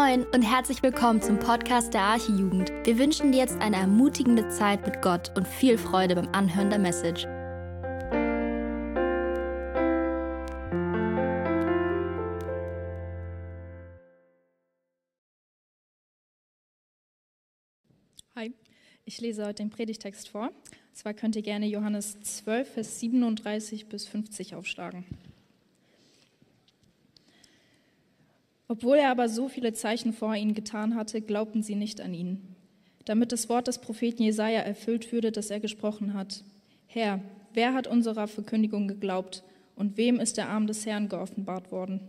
[0.00, 2.70] Moin und herzlich willkommen zum Podcast der Archijugend.
[2.84, 6.78] Wir wünschen dir jetzt eine ermutigende Zeit mit Gott und viel Freude beim Anhören der
[6.78, 7.26] Message.
[18.36, 18.54] Hi,
[19.04, 20.52] ich lese heute den Predigtext vor.
[20.92, 25.04] Zwar könnt ihr gerne Johannes 12, Vers 37 bis 50 aufschlagen.
[28.68, 32.54] Obwohl er aber so viele Zeichen vor ihnen getan hatte, glaubten sie nicht an ihn.
[33.06, 36.44] Damit das Wort des Propheten Jesaja erfüllt würde, das er gesprochen hat:
[36.86, 37.20] Herr,
[37.54, 39.42] wer hat unserer Verkündigung geglaubt
[39.74, 42.00] und wem ist der Arm des Herrn geoffenbart worden?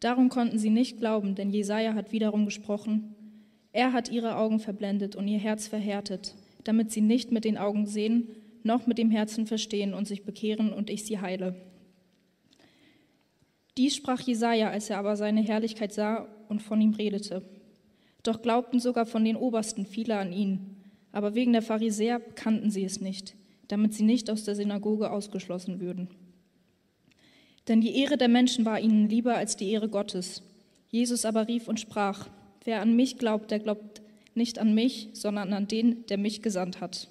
[0.00, 3.14] Darum konnten sie nicht glauben, denn Jesaja hat wiederum gesprochen:
[3.70, 7.86] Er hat ihre Augen verblendet und ihr Herz verhärtet, damit sie nicht mit den Augen
[7.86, 8.26] sehen,
[8.64, 11.54] noch mit dem Herzen verstehen und sich bekehren und ich sie heile.
[13.76, 17.42] Dies sprach Jesaja, als er aber seine Herrlichkeit sah und von ihm redete.
[18.22, 20.76] Doch glaubten sogar von den Obersten viele an ihn.
[21.10, 23.34] Aber wegen der Pharisäer kannten sie es nicht,
[23.68, 26.08] damit sie nicht aus der Synagoge ausgeschlossen würden.
[27.68, 30.42] Denn die Ehre der Menschen war ihnen lieber als die Ehre Gottes.
[30.90, 32.28] Jesus aber rief und sprach:
[32.64, 34.02] Wer an mich glaubt, der glaubt
[34.34, 37.08] nicht an mich, sondern an den, der mich gesandt hat.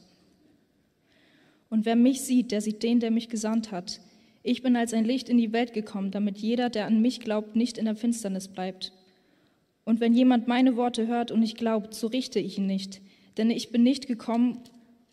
[1.70, 4.02] Und wer mich sieht, der sieht den, der mich gesandt hat.
[4.44, 7.56] Ich bin als ein Licht in die Welt gekommen, damit jeder, der an mich glaubt,
[7.56, 8.92] nicht in der Finsternis bleibt.
[9.84, 13.02] Und wenn jemand meine Worte hört und nicht glaubt, so richte ich ihn nicht.
[13.38, 14.60] Denn ich bin nicht gekommen,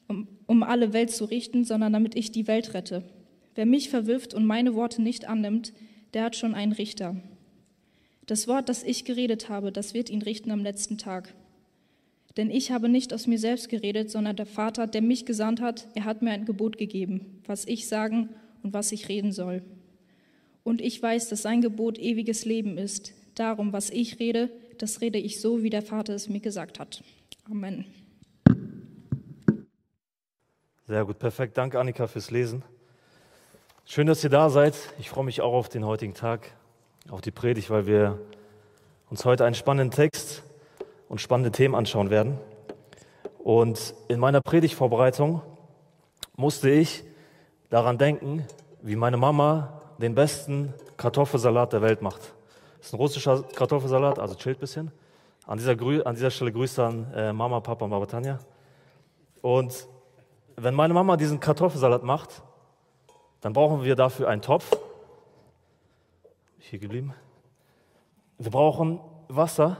[0.08, 3.02] um, um alle Welt zu richten, sondern damit ich die Welt rette.
[3.54, 5.72] Wer mich verwirft und meine Worte nicht annimmt,
[6.14, 7.16] der hat schon einen Richter.
[8.26, 11.34] Das Wort, das ich geredet habe, das wird ihn richten am letzten Tag.
[12.36, 15.88] Denn ich habe nicht aus mir selbst geredet, sondern der Vater, der mich gesandt hat,
[15.94, 18.28] er hat mir ein Gebot gegeben, was ich sagen
[18.62, 19.62] und was ich reden soll.
[20.64, 23.14] Und ich weiß, dass sein Gebot ewiges Leben ist.
[23.34, 27.02] Darum, was ich rede, das rede ich so, wie der Vater es mir gesagt hat.
[27.45, 27.86] Amen.
[30.86, 31.57] Sehr gut, perfekt.
[31.58, 32.63] Danke, Annika, fürs Lesen.
[33.85, 34.74] Schön, dass ihr da seid.
[34.98, 36.55] Ich freue mich auch auf den heutigen Tag,
[37.08, 38.18] auf die Predigt, weil wir
[39.08, 40.42] uns heute einen spannenden Text
[41.08, 42.39] und spannende Themen anschauen werden.
[43.39, 45.41] Und in meiner Predigtvorbereitung
[46.36, 47.05] musste ich
[47.70, 48.46] daran denken,
[48.83, 52.34] wie meine Mama den besten Kartoffelsalat der Welt macht.
[52.79, 54.92] Das ist ein russischer Kartoffelsalat, also chillt ein bisschen.
[55.46, 55.73] An dieser,
[56.06, 58.39] an dieser Stelle Grüße an äh, Mama, Papa und Baba Tanja.
[59.40, 59.89] Und
[60.56, 62.42] wenn meine Mama diesen Kartoffelsalat macht,
[63.40, 64.77] dann brauchen wir dafür einen Topf.
[66.58, 67.14] Hier geblieben.
[68.39, 69.79] Wir brauchen Wasser.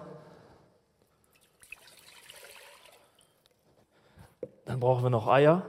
[4.65, 5.63] Dann brauchen wir noch Eier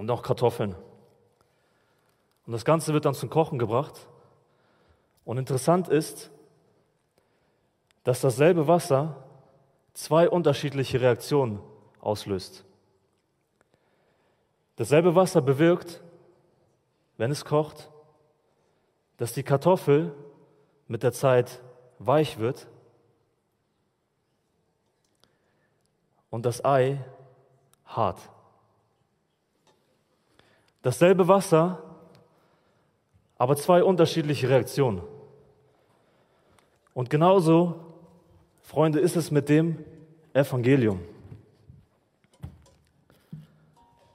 [0.00, 0.74] und noch Kartoffeln.
[2.46, 4.08] Und das Ganze wird dann zum Kochen gebracht.
[5.26, 6.30] Und interessant ist,
[8.04, 9.22] dass dasselbe Wasser
[9.92, 11.60] zwei unterschiedliche Reaktionen
[12.00, 12.64] auslöst.
[14.76, 16.02] Dasselbe Wasser bewirkt,
[17.18, 17.90] wenn es kocht,
[19.18, 20.14] dass die Kartoffel
[20.88, 21.60] mit der Zeit
[21.98, 22.68] weich wird
[26.30, 27.04] und das Ei
[27.84, 28.30] hart.
[30.82, 31.82] Dasselbe Wasser,
[33.36, 35.02] aber zwei unterschiedliche Reaktionen.
[36.94, 37.76] Und genauso,
[38.62, 39.78] Freunde, ist es mit dem
[40.32, 41.00] Evangelium.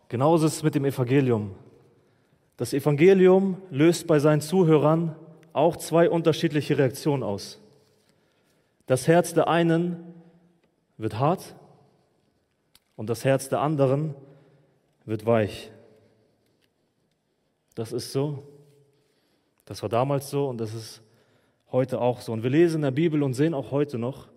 [0.07, 1.55] Genauso ist es mit dem Evangelium.
[2.57, 5.15] Das Evangelium löst bei seinen Zuhörern
[5.51, 7.59] auch zwei unterschiedliche Reaktionen aus.
[8.87, 10.13] Das Herz der einen
[10.97, 11.55] wird hart
[12.95, 14.15] und das Herz der anderen
[15.05, 15.71] wird weich.
[17.75, 18.43] Das ist so.
[19.65, 21.01] Das war damals so und das ist
[21.71, 22.31] heute auch so.
[22.31, 24.29] Und wir lesen in der Bibel und sehen auch heute noch,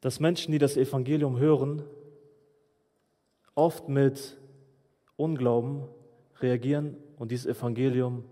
[0.00, 1.82] dass Menschen, die das Evangelium hören,
[3.54, 4.38] oft mit
[5.16, 5.84] Unglauben
[6.40, 8.24] reagieren und dieses Evangelium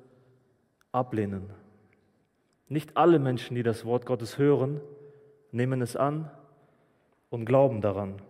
[0.93, 1.51] ablehnen.
[2.69, 4.81] Nicht alle Menschen, die das Wort Gottes hören,
[5.53, 6.31] nehmen es an
[7.31, 8.21] und glauben daran.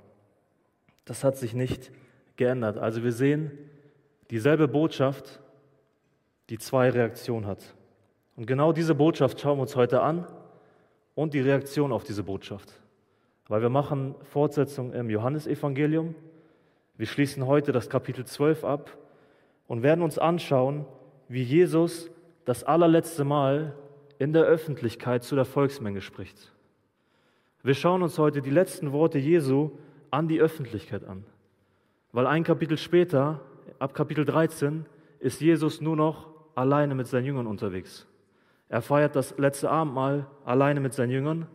[1.05, 1.90] Das hat sich nicht
[2.37, 2.78] geändert.
[2.78, 3.52] Also wir sehen
[4.31, 5.40] dieselbe Botschaft,
[6.50, 7.74] die zwei Reaktionen hat.
[8.36, 10.26] Und genau diese Botschaft schauen wir uns heute an
[11.14, 12.72] und die Reaktion auf diese Botschaft.
[13.48, 16.14] Weil wir machen Fortsetzung im Johannesevangelium.
[16.96, 18.96] Wir schließen heute das Kapitel 12 ab
[19.66, 20.84] und werden uns anschauen,
[21.28, 22.10] wie Jesus
[22.44, 23.74] das allerletzte Mal
[24.18, 26.52] in der Öffentlichkeit zu der Volksmenge spricht.
[27.62, 29.72] Wir schauen uns heute die letzten Worte Jesu
[30.10, 31.24] an die Öffentlichkeit an.
[32.12, 33.40] Weil ein Kapitel später,
[33.78, 34.86] ab Kapitel 13,
[35.18, 36.27] ist Jesus nur noch
[36.58, 38.06] alleine mit seinen Jüngern unterwegs.
[38.69, 41.46] Er feiert das letzte Abendmahl alleine mit seinen Jüngern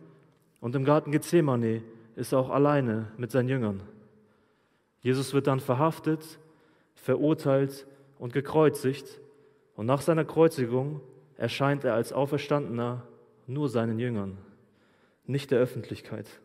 [0.60, 1.82] und im Garten Gethsemane
[2.16, 3.82] ist er auch alleine mit seinen Jüngern.
[5.00, 6.38] Jesus wird dann verhaftet,
[6.94, 7.86] verurteilt
[8.18, 9.20] und gekreuzigt
[9.76, 11.00] und nach seiner Kreuzigung
[11.36, 13.02] erscheint er als Auferstandener
[13.46, 14.38] nur seinen Jüngern,
[15.26, 16.40] nicht der Öffentlichkeit.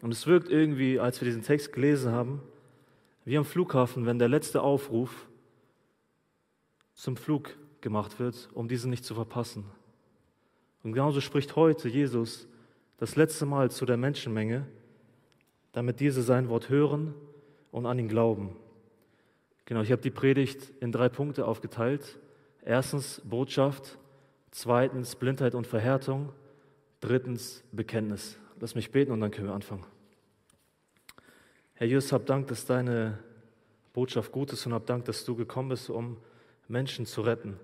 [0.00, 2.40] Und es wirkt irgendwie, als wir diesen Text gelesen haben,
[3.24, 5.27] wie am Flughafen, wenn der letzte Aufruf
[6.98, 9.64] zum Flug gemacht wird, um diesen nicht zu verpassen.
[10.82, 12.48] Und genauso spricht heute Jesus
[12.96, 14.66] das letzte Mal zu der Menschenmenge,
[15.70, 17.14] damit diese sein Wort hören
[17.70, 18.56] und an ihn glauben.
[19.64, 22.18] Genau, ich habe die Predigt in drei Punkte aufgeteilt.
[22.64, 23.96] Erstens Botschaft,
[24.50, 26.32] zweitens Blindheit und Verhärtung,
[26.98, 28.40] drittens Bekenntnis.
[28.58, 29.86] Lass mich beten und dann können wir anfangen.
[31.74, 33.20] Herr Jesus, hab Dank, dass deine
[33.92, 36.16] Botschaft gut ist und hab Dank, dass du gekommen bist, um
[36.68, 37.58] Menschen zu retten.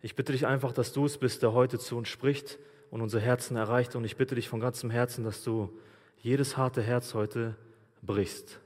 [0.00, 2.58] Ich bitte dich einfach, dass du es bist, der heute zu uns spricht
[2.90, 3.96] und unsere Herzen erreicht.
[3.96, 5.70] Und ich bitte dich von ganzem Herzen, dass du
[6.18, 7.56] jedes harte Herz heute
[8.02, 8.60] brichst.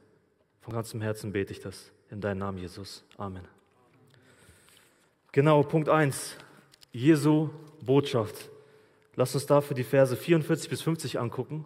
[0.60, 3.04] Von ganzem Herzen bete ich das in deinem Namen, Jesus.
[3.16, 3.44] Amen.
[5.32, 6.36] Genau, Punkt 1.
[6.92, 7.50] Jesu
[7.82, 8.50] Botschaft.
[9.14, 11.64] Lass uns dafür die Verse 44 bis 50 angucken.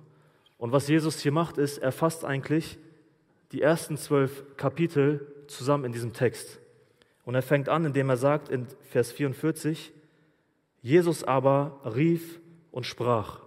[0.59, 2.79] Und was Jesus hier macht, ist, er fasst eigentlich
[3.53, 6.61] die ersten zwölf Kapitel zusammen in diesem Text.
[7.25, 9.93] Und er fängt an, indem er sagt in Vers 44,
[10.83, 12.41] Jesus aber rief
[12.71, 13.41] und sprach.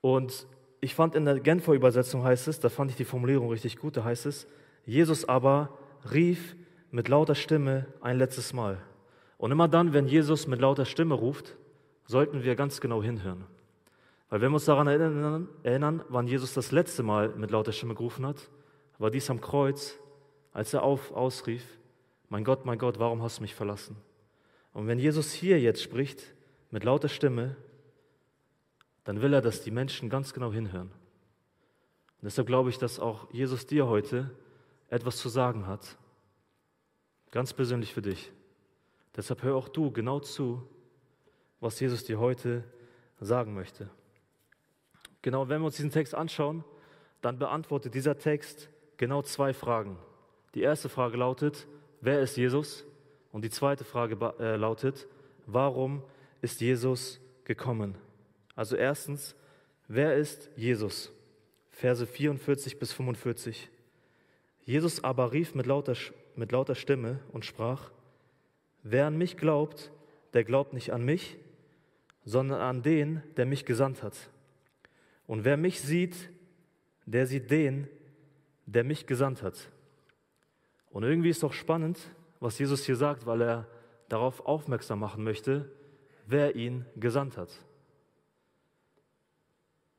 [0.00, 0.46] Und
[0.80, 3.96] ich fand in der Genfer Übersetzung heißt es, da fand ich die Formulierung richtig gut,
[3.96, 4.46] da heißt es,
[4.84, 5.76] Jesus aber
[6.12, 6.56] rief
[6.90, 8.78] mit lauter Stimme ein letztes Mal.
[9.38, 11.56] Und immer dann, wenn Jesus mit lauter Stimme ruft,
[12.04, 13.44] sollten wir ganz genau hinhören.
[14.30, 17.94] Weil wenn wir uns daran erinnern, erinnern wann Jesus das letzte Mal mit lauter Stimme
[17.94, 18.50] gerufen hat,
[18.98, 19.98] war dies am Kreuz,
[20.52, 21.77] als er auf, ausrief,
[22.28, 23.96] mein Gott, mein Gott, warum hast du mich verlassen?
[24.72, 26.34] Und wenn Jesus hier jetzt spricht,
[26.70, 27.56] mit lauter Stimme,
[29.04, 30.88] dann will er, dass die Menschen ganz genau hinhören.
[30.88, 34.30] Und deshalb glaube ich, dass auch Jesus dir heute
[34.88, 35.96] etwas zu sagen hat,
[37.30, 38.32] ganz persönlich für dich.
[39.16, 40.62] Deshalb hör auch du genau zu,
[41.60, 42.64] was Jesus dir heute
[43.20, 43.88] sagen möchte.
[45.22, 46.64] Genau, wenn wir uns diesen Text anschauen,
[47.20, 49.98] dann beantwortet dieser Text genau zwei Fragen.
[50.54, 51.66] Die erste Frage lautet,
[52.00, 52.84] wer ist Jesus?
[53.32, 55.06] Und die zweite Frage äh, lautet,
[55.46, 56.02] warum
[56.40, 57.96] ist Jesus gekommen?
[58.54, 59.34] Also erstens,
[59.86, 61.12] wer ist Jesus?
[61.70, 63.70] Verse 44 bis 45.
[64.64, 65.94] Jesus aber rief mit lauter,
[66.34, 67.90] mit lauter Stimme und sprach,
[68.82, 69.92] wer an mich glaubt,
[70.34, 71.38] der glaubt nicht an mich,
[72.24, 74.14] sondern an den, der mich gesandt hat.
[75.26, 76.16] Und wer mich sieht,
[77.06, 77.88] der sieht den,
[78.66, 79.70] der mich gesandt hat.
[80.98, 81.96] Und irgendwie ist doch spannend,
[82.40, 83.68] was Jesus hier sagt, weil er
[84.08, 85.70] darauf aufmerksam machen möchte,
[86.26, 87.50] wer ihn gesandt hat.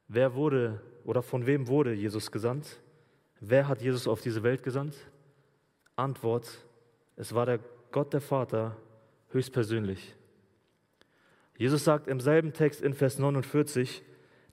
[0.10, 2.82] Wer wurde oder von wem wurde Jesus gesandt?
[3.40, 4.94] Wer hat Jesus auf diese Welt gesandt?
[5.96, 6.66] Antwort,
[7.16, 7.62] es war der
[7.94, 8.76] Gott der Vater
[9.30, 10.18] höchstpersönlich.
[11.56, 14.04] Jesus sagt im selben Text in Vers 49,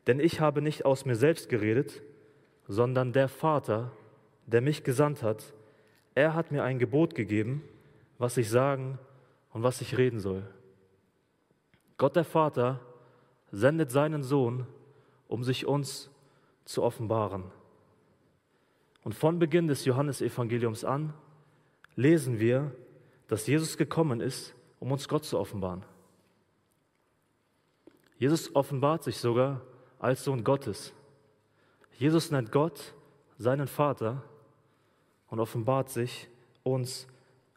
[0.07, 2.03] denn ich habe nicht aus mir selbst geredet,
[2.69, 3.91] sondern der Vater,
[4.47, 5.53] der mich gesandt hat,
[6.17, 7.63] er hat mir ein Gebot gegeben,
[8.19, 8.99] was ich sagen
[9.53, 10.43] und was ich reden soll.
[11.99, 12.81] Gott der Vater
[13.53, 14.67] sendet seinen Sohn,
[15.29, 16.11] um sich uns
[16.65, 17.45] zu offenbaren.
[19.05, 21.13] Und von Beginn des Johannesevangeliums an
[21.97, 22.73] lesen wir,
[23.29, 25.85] dass Jesus gekommen ist, um uns Gott zu offenbaren.
[28.19, 29.61] Jesus offenbart sich sogar
[29.99, 30.95] als Sohn Gottes.
[31.99, 32.95] Jesus nennt Gott
[33.37, 34.23] seinen Vater
[35.29, 36.29] und offenbart sich
[36.63, 37.07] uns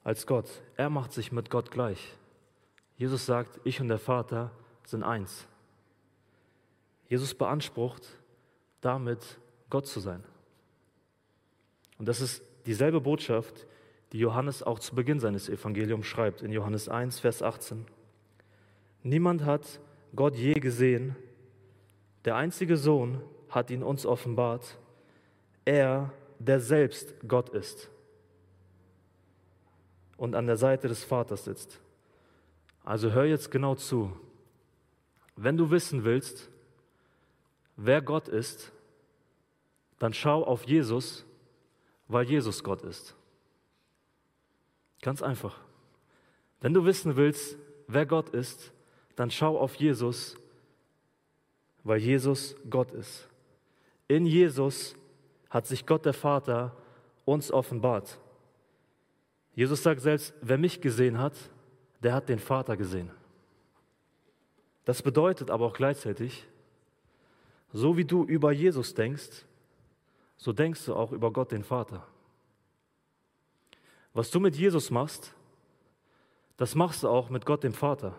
[0.04, 0.50] als Gott.
[0.76, 2.16] Er macht sich mit Gott gleich.
[2.98, 4.52] Jesus sagt, ich und der Vater
[4.86, 5.48] sind eins.
[7.08, 8.08] Jesus beansprucht
[8.82, 10.24] damit, Gott zu sein.
[11.98, 13.68] Und das ist dieselbe Botschaft,
[14.12, 17.86] die Johannes auch zu Beginn seines Evangeliums schreibt, in Johannes 1, Vers 18.
[19.04, 19.80] Niemand hat
[20.16, 21.16] Gott je gesehen,
[22.26, 24.78] der einzige Sohn hat ihn uns offenbart,
[25.66, 27.90] er, der selbst Gott ist
[30.18, 31.80] und an der Seite des Vaters sitzt.
[32.84, 34.12] Also hör jetzt genau zu.
[35.36, 36.50] Wenn du wissen willst,
[37.76, 38.72] wer Gott ist,
[40.00, 41.26] dann schau auf Jesus,
[42.08, 43.16] weil Jesus Gott ist.
[45.02, 45.60] Ganz einfach.
[46.62, 48.74] Wenn du wissen willst, wer Gott ist,
[49.16, 50.36] dann schau auf Jesus,
[51.84, 53.30] weil Jesus Gott ist.
[54.08, 54.96] In Jesus
[55.50, 56.76] hat sich Gott der Vater
[57.26, 58.20] uns offenbart.
[59.56, 61.34] Jesus sagt selbst, wer mich gesehen hat,
[62.02, 63.12] der hat den Vater gesehen.
[64.86, 66.48] Das bedeutet aber auch gleichzeitig,
[67.72, 69.46] so wie du über Jesus denkst,
[70.38, 72.08] so denkst du auch über Gott den Vater.
[74.14, 75.36] Was du mit Jesus machst,
[76.58, 78.16] das machst du auch mit Gott dem Vater.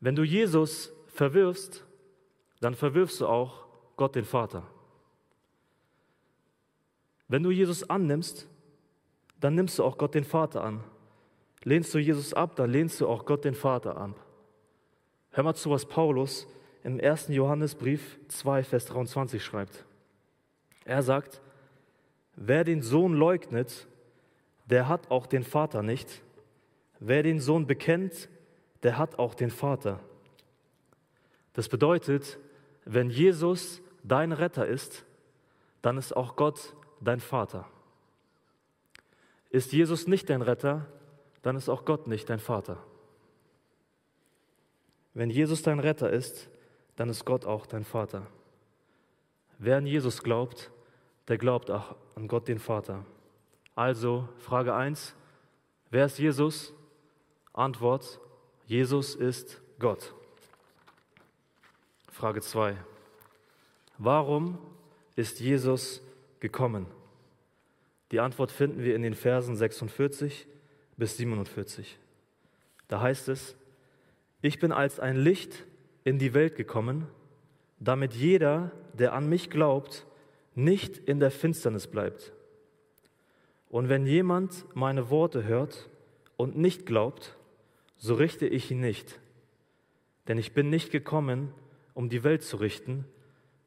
[0.00, 1.84] Wenn du Jesus verwirfst,
[2.60, 4.66] dann verwirfst du auch Gott den Vater.
[7.28, 8.48] Wenn du Jesus annimmst,
[9.40, 10.82] dann nimmst du auch Gott den Vater an.
[11.62, 14.14] Lehnst du Jesus ab, dann lehnst du auch Gott den Vater an.
[15.30, 16.46] Hör mal zu, was Paulus
[16.82, 17.28] im 1.
[17.28, 19.86] Johannesbrief 2, Vers 23 schreibt.
[20.84, 21.40] Er sagt,
[22.36, 23.86] wer den Sohn leugnet,
[24.66, 26.22] der hat auch den Vater nicht.
[27.00, 28.28] Wer den Sohn bekennt,
[28.82, 30.00] der hat auch den Vater.
[31.54, 32.38] Das bedeutet,
[32.84, 35.04] wenn Jesus dein Retter ist,
[35.80, 37.66] dann ist auch Gott dein Vater.
[39.50, 40.86] Ist Jesus nicht dein Retter,
[41.42, 42.78] dann ist auch Gott nicht dein Vater.
[45.12, 46.48] Wenn Jesus dein Retter ist,
[46.96, 48.26] dann ist Gott auch dein Vater.
[49.58, 50.70] Wer an Jesus glaubt,
[51.28, 53.04] der glaubt auch an Gott den Vater.
[53.74, 55.14] Also Frage 1,
[55.90, 56.72] wer ist Jesus?
[57.52, 58.20] Antwort,
[58.66, 60.14] Jesus ist Gott.
[62.10, 62.76] Frage 2,
[63.98, 64.58] warum
[65.16, 66.00] ist Jesus
[66.44, 66.84] gekommen?
[68.12, 70.46] Die Antwort finden wir in den Versen 46
[70.98, 71.98] bis 47.
[72.86, 73.56] Da heißt es,
[74.42, 75.64] ich bin als ein Licht
[76.04, 77.06] in die Welt gekommen,
[77.80, 80.04] damit jeder, der an mich glaubt,
[80.54, 82.34] nicht in der Finsternis bleibt.
[83.70, 85.88] Und wenn jemand meine Worte hört
[86.36, 87.38] und nicht glaubt,
[87.96, 89.18] so richte ich ihn nicht.
[90.28, 91.54] Denn ich bin nicht gekommen,
[91.94, 93.06] um die Welt zu richten,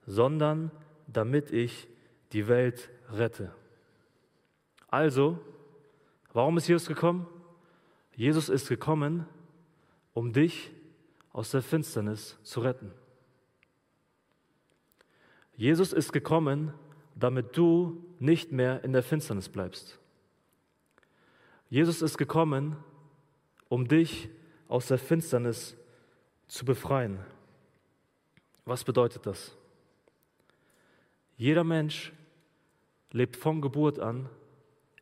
[0.05, 0.69] sondern
[1.07, 1.87] damit ich
[2.33, 3.53] die Welt rette.
[4.87, 5.39] Also,
[6.33, 7.27] warum ist Jesus gekommen?
[8.15, 9.25] Jesus ist gekommen,
[10.13, 10.71] um dich
[11.31, 12.91] aus der Finsternis zu retten.
[15.55, 16.73] Jesus ist gekommen,
[17.15, 19.99] damit du nicht mehr in der Finsternis bleibst.
[21.69, 22.77] Jesus ist gekommen,
[23.67, 24.29] um dich
[24.67, 25.75] aus der Finsternis
[26.47, 27.19] zu befreien.
[28.65, 29.55] Was bedeutet das?
[31.37, 32.13] Jeder Mensch
[33.11, 34.29] lebt von Geburt an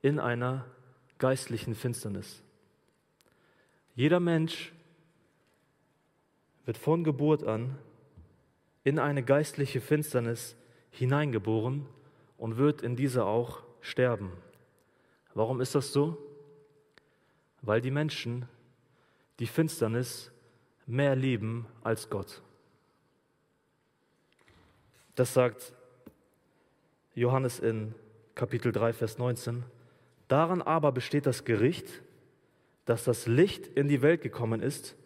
[0.01, 0.65] in einer
[1.17, 2.43] geistlichen Finsternis.
[3.95, 4.73] Jeder Mensch
[6.65, 7.77] wird von Geburt an
[8.83, 10.55] in eine geistliche Finsternis
[10.91, 11.85] hineingeboren
[12.37, 14.31] und wird in dieser auch sterben.
[15.33, 16.17] Warum ist das so?
[17.61, 18.47] Weil die Menschen
[19.39, 20.31] die Finsternis
[20.85, 22.41] mehr lieben als Gott.
[25.15, 25.73] Das sagt
[27.15, 27.95] Johannes in
[28.35, 29.63] Kapitel 3, Vers 19.
[30.27, 31.87] Daran aber besteht das Gericht,
[32.83, 34.97] dass das Licht in die Welt gekommen ist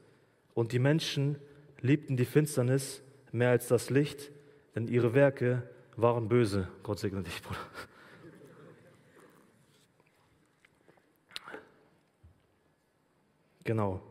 [0.55, 1.37] und die Menschen
[1.81, 4.31] liebten die Finsternis mehr als das Licht,
[4.73, 6.67] denn ihre Werke waren böse.
[6.81, 7.59] Gott segne dich, Bruder.
[13.65, 14.01] Genau.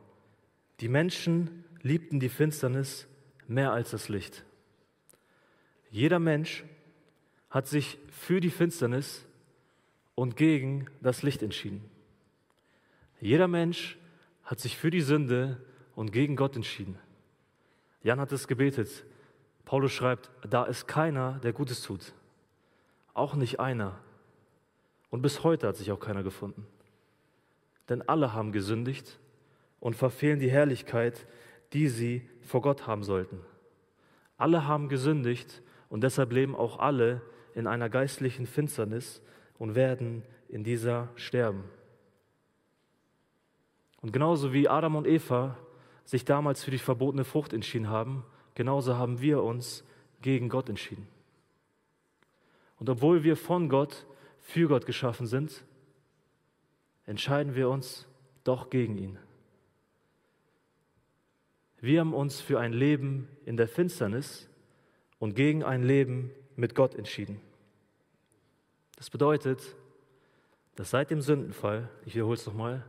[0.78, 3.08] Die Menschen liebten die Finsternis
[3.48, 4.44] mehr als das Licht.
[5.90, 6.64] Jeder Mensch
[7.50, 9.24] hat sich für die Finsternis
[10.14, 11.84] und gegen das Licht entschieden.
[13.20, 13.98] Jeder Mensch
[14.44, 15.58] hat sich für die Sünde
[15.94, 16.98] und gegen Gott entschieden.
[18.02, 19.04] Jan hat es gebetet.
[19.64, 22.12] Paulus schreibt, da ist keiner, der Gutes tut.
[23.14, 23.98] Auch nicht einer.
[25.10, 26.66] Und bis heute hat sich auch keiner gefunden.
[27.88, 29.18] Denn alle haben gesündigt
[29.80, 31.26] und verfehlen die Herrlichkeit,
[31.72, 33.40] die sie vor Gott haben sollten.
[34.36, 37.22] Alle haben gesündigt und deshalb leben auch alle
[37.54, 39.22] in einer geistlichen Finsternis
[39.58, 41.64] und werden in dieser sterben.
[44.00, 45.56] Und genauso wie Adam und Eva
[46.04, 48.24] sich damals für die verbotene Frucht entschieden haben,
[48.54, 49.84] genauso haben wir uns
[50.22, 51.06] gegen Gott entschieden.
[52.78, 54.06] Und obwohl wir von Gott
[54.40, 55.64] für Gott geschaffen sind,
[57.04, 58.06] entscheiden wir uns
[58.44, 59.18] doch gegen ihn.
[61.80, 64.48] Wir haben uns für ein Leben in der Finsternis
[65.18, 67.40] und gegen ein Leben mit Gott entschieden.
[68.96, 69.62] Das bedeutet,
[70.74, 72.84] dass seit dem Sündenfall, ich wiederhole es nochmal,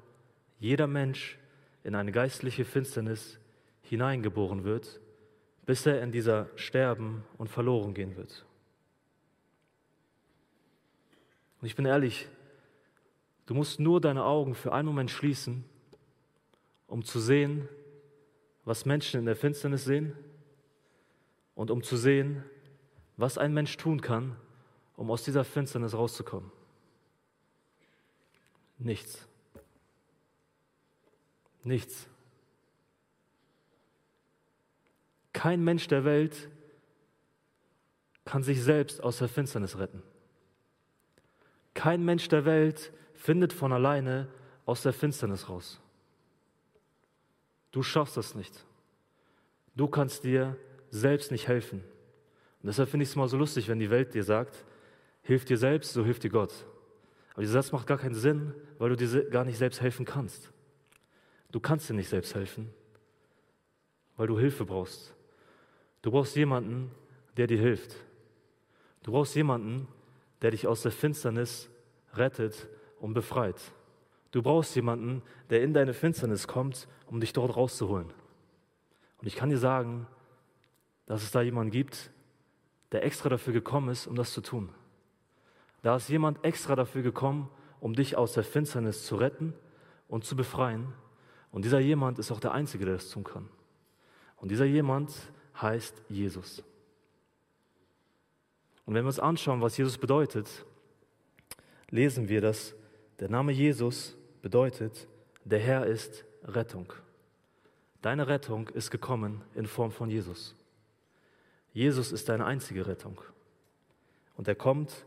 [0.60, 1.38] jeder Mensch
[1.84, 3.40] in eine geistliche Finsternis
[3.84, 5.00] hineingeboren wird,
[5.68, 8.44] bis er in dieser sterben und verloren gehen wird.
[11.62, 12.28] Und ich bin ehrlich,
[13.46, 15.64] du musst nur deine Augen für einen Moment schließen,
[16.88, 17.70] um zu sehen,
[18.66, 20.16] was Menschen in der Finsternis sehen
[21.54, 22.44] und um zu sehen,
[23.20, 24.38] was ein Mensch tun kann,
[24.96, 26.52] um aus dieser Finsternis rauszukommen.
[28.78, 29.28] Nichts.
[31.64, 32.08] Nichts.
[35.34, 36.50] Kein Mensch der Welt
[38.24, 40.02] kann sich selbst aus der Finsternis retten.
[41.74, 44.30] Kein Mensch der Welt findet von alleine
[44.66, 45.82] aus der Finsternis raus.
[47.72, 48.66] Du schaffst das nicht.
[49.76, 50.56] Du kannst dir
[50.90, 51.84] selbst nicht helfen.
[52.62, 54.66] Und deshalb finde ich es mal so lustig, wenn die Welt dir sagt,
[55.22, 56.54] hilf dir selbst, so hilft dir Gott.
[57.34, 60.52] Aber dieser Satz macht gar keinen Sinn, weil du dir gar nicht selbst helfen kannst.
[61.52, 62.70] Du kannst dir nicht selbst helfen,
[64.18, 65.16] weil du Hilfe brauchst.
[66.02, 66.92] Du brauchst jemanden,
[67.38, 67.96] der dir hilft.
[69.04, 69.88] Du brauchst jemanden,
[70.42, 71.70] der dich aus der Finsternis
[72.14, 72.68] rettet
[73.00, 73.60] und befreit.
[74.32, 78.12] Du brauchst jemanden, der in deine Finsternis kommt, um dich dort rauszuholen.
[79.18, 80.08] Und ich kann dir sagen,
[81.06, 82.12] dass es da jemanden gibt,
[82.92, 84.70] der extra dafür gekommen ist, um das zu tun.
[85.82, 89.54] Da ist jemand extra dafür gekommen, um dich aus der Finsternis zu retten
[90.08, 90.94] und zu befreien.
[91.52, 93.48] Und dieser jemand ist auch der Einzige, der das tun kann.
[94.38, 95.14] Und dieser jemand
[95.62, 96.64] heißt Jesus.
[98.86, 100.66] Und wenn wir uns anschauen, was Jesus bedeutet,
[101.90, 102.76] lesen wir, dass
[103.20, 105.08] der Name Jesus bedeutet,
[105.44, 106.92] der Herr ist Rettung.
[108.02, 110.56] Deine Rettung ist gekommen in Form von Jesus.
[111.74, 113.22] Jesus ist deine einzige Rettung.
[114.36, 115.06] Und er kommt,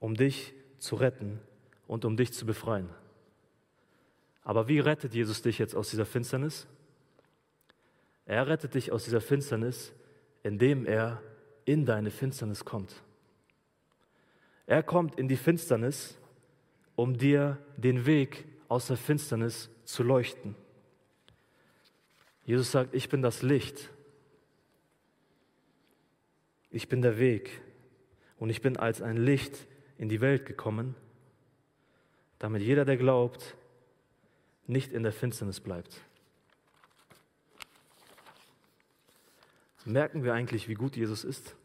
[0.00, 1.40] um dich zu retten
[1.86, 2.88] und um dich zu befreien.
[4.42, 6.66] Aber wie rettet Jesus dich jetzt aus dieser Finsternis?
[8.26, 9.92] Er rettet dich aus dieser Finsternis,
[10.42, 11.22] indem er
[11.64, 13.02] in deine Finsternis kommt.
[14.66, 16.18] Er kommt in die Finsternis,
[16.94, 20.54] um dir den Weg aus der Finsternis zu leuchten.
[22.44, 23.90] Jesus sagt, ich bin das Licht.
[26.70, 27.60] Ich bin der Weg.
[28.38, 30.94] Und ich bin als ein Licht in die Welt gekommen,
[32.38, 33.56] damit jeder, der glaubt,
[34.66, 36.00] nicht in der Finsternis bleibt.
[39.84, 41.56] Merken wir eigentlich, wie gut Jesus ist?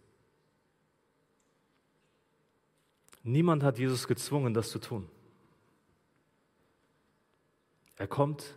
[3.21, 5.09] Niemand hat Jesus gezwungen, das zu tun.
[7.97, 8.55] Er kommt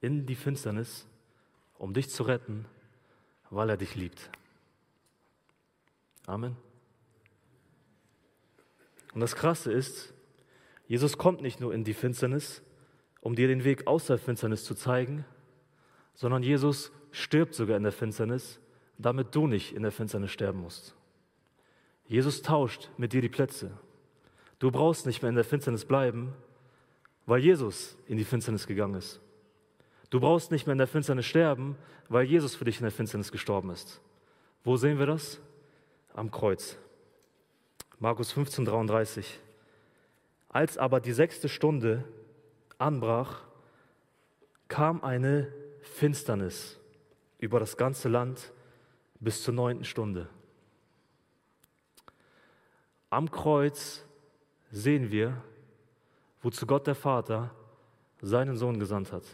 [0.00, 1.06] in die Finsternis,
[1.78, 2.66] um dich zu retten,
[3.48, 4.30] weil er dich liebt.
[6.28, 6.56] Amen.
[9.14, 10.12] Und das Krasse ist,
[10.86, 12.62] Jesus kommt nicht nur in die Finsternis,
[13.22, 15.24] um dir den Weg aus der Finsternis zu zeigen,
[16.12, 18.60] sondern Jesus stirbt sogar in der Finsternis,
[18.98, 20.94] damit du nicht in der Finsternis sterben musst.
[22.04, 23.70] Jesus tauscht mit dir die Plätze.
[24.58, 26.34] Du brauchst nicht mehr in der Finsternis bleiben,
[27.24, 29.22] weil Jesus in die Finsternis gegangen ist.
[30.10, 31.78] Du brauchst nicht mehr in der Finsternis sterben,
[32.10, 34.02] weil Jesus für dich in der Finsternis gestorben ist.
[34.62, 35.40] Wo sehen wir das?
[36.14, 36.76] Am Kreuz.
[37.98, 39.40] Markus 15, 33.
[40.48, 42.04] Als aber die sechste Stunde
[42.78, 43.42] anbrach,
[44.68, 46.78] kam eine Finsternis
[47.38, 48.52] über das ganze Land
[49.20, 50.28] bis zur neunten Stunde.
[53.10, 54.04] Am Kreuz
[54.70, 55.42] sehen wir,
[56.42, 57.54] wozu Gott der Vater
[58.20, 59.24] seinen Sohn gesandt hat.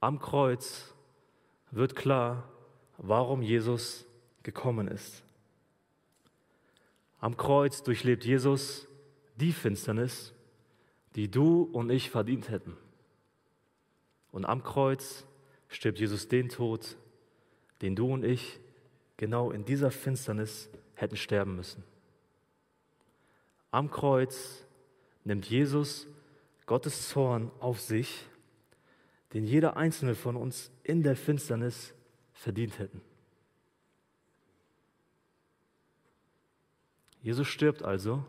[0.00, 0.94] Am Kreuz
[1.70, 2.48] wird klar,
[2.96, 4.06] warum Jesus
[4.46, 5.24] gekommen ist.
[7.18, 8.86] Am Kreuz durchlebt Jesus
[9.34, 10.32] die Finsternis,
[11.16, 12.76] die du und ich verdient hätten.
[14.30, 15.26] Und am Kreuz
[15.68, 16.96] stirbt Jesus den Tod,
[17.82, 18.60] den du und ich
[19.16, 21.82] genau in dieser Finsternis hätten sterben müssen.
[23.72, 24.64] Am Kreuz
[25.24, 26.06] nimmt Jesus
[26.66, 28.26] Gottes Zorn auf sich,
[29.32, 31.94] den jeder einzelne von uns in der Finsternis
[32.32, 33.00] verdient hätten.
[37.26, 38.24] Jesus stirbt also,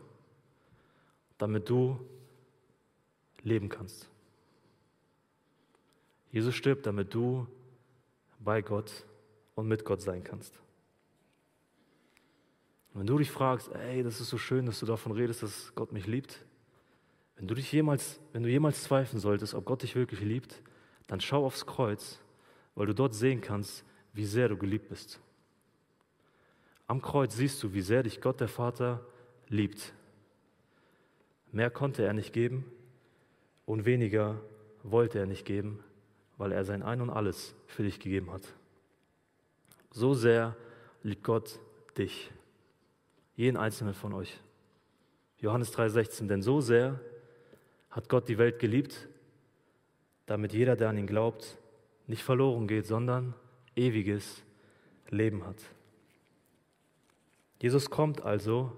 [1.38, 2.04] damit du
[3.44, 4.10] leben kannst.
[6.32, 7.46] Jesus stirbt, damit du
[8.40, 9.06] bei Gott
[9.54, 10.52] und mit Gott sein kannst.
[12.92, 15.72] Und wenn du dich fragst, ey, das ist so schön, dass du davon redest, dass
[15.76, 16.44] Gott mich liebt,
[17.36, 20.60] wenn du dich jemals, wenn du jemals zweifeln solltest, ob Gott dich wirklich liebt,
[21.06, 22.18] dann schau aufs Kreuz,
[22.74, 25.20] weil du dort sehen kannst, wie sehr du geliebt bist.
[26.88, 29.04] Am Kreuz siehst du, wie sehr dich Gott der Vater
[29.48, 29.92] liebt.
[31.52, 32.64] Mehr konnte er nicht geben
[33.66, 34.40] und weniger
[34.82, 35.84] wollte er nicht geben,
[36.38, 38.42] weil er sein Ein und alles für dich gegeben hat.
[39.90, 40.56] So sehr
[41.02, 41.60] liebt Gott
[41.98, 42.30] dich
[43.36, 44.40] jeden einzelnen von euch.
[45.36, 46.98] Johannes 3:16, denn so sehr
[47.90, 49.08] hat Gott die Welt geliebt,
[50.24, 51.58] damit jeder, der an ihn glaubt,
[52.06, 53.34] nicht verloren geht, sondern
[53.76, 54.42] ewiges
[55.10, 55.58] Leben hat.
[57.60, 58.72] Jesus kommt also,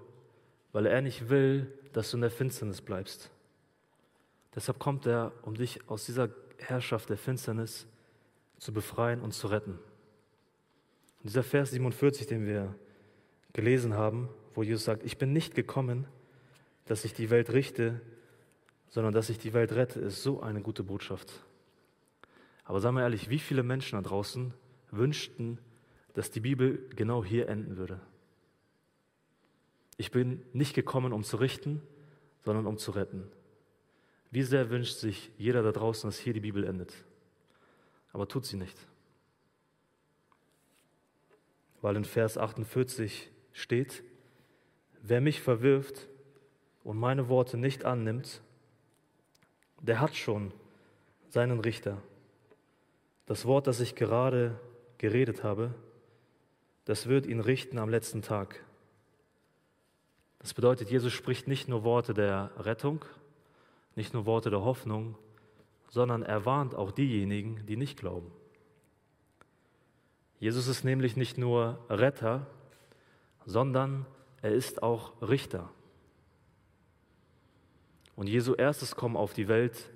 [0.71, 3.29] weil er nicht will, dass du in der Finsternis bleibst.
[4.55, 7.87] Deshalb kommt er, um dich aus dieser Herrschaft der Finsternis
[8.57, 9.73] zu befreien und zu retten.
[11.19, 12.75] Und dieser Vers 47, den wir
[13.53, 16.07] gelesen haben, wo Jesus sagt, ich bin nicht gekommen,
[16.85, 18.01] dass ich die Welt richte,
[18.89, 21.31] sondern dass ich die Welt rette, ist so eine gute Botschaft.
[22.65, 24.53] Aber sagen wir ehrlich, wie viele Menschen da draußen
[24.91, 25.59] wünschten,
[26.13, 27.99] dass die Bibel genau hier enden würde?
[30.01, 31.79] Ich bin nicht gekommen, um zu richten,
[32.43, 33.31] sondern um zu retten.
[34.31, 36.91] Wie sehr wünscht sich jeder da draußen, dass hier die Bibel endet?
[38.11, 38.75] Aber tut sie nicht.
[41.83, 44.03] Weil in Vers 48 steht,
[45.03, 46.07] wer mich verwirft
[46.83, 48.41] und meine Worte nicht annimmt,
[49.81, 50.51] der hat schon
[51.29, 52.01] seinen Richter.
[53.27, 54.59] Das Wort, das ich gerade
[54.97, 55.75] geredet habe,
[56.85, 58.65] das wird ihn richten am letzten Tag.
[60.41, 63.05] Das bedeutet, Jesus spricht nicht nur Worte der Rettung,
[63.95, 65.15] nicht nur Worte der Hoffnung,
[65.87, 68.31] sondern er warnt auch diejenigen, die nicht glauben.
[70.39, 72.47] Jesus ist nämlich nicht nur Retter,
[73.45, 74.07] sondern
[74.41, 75.69] er ist auch Richter.
[78.15, 79.91] Und Jesu erstes Kommen auf die Welt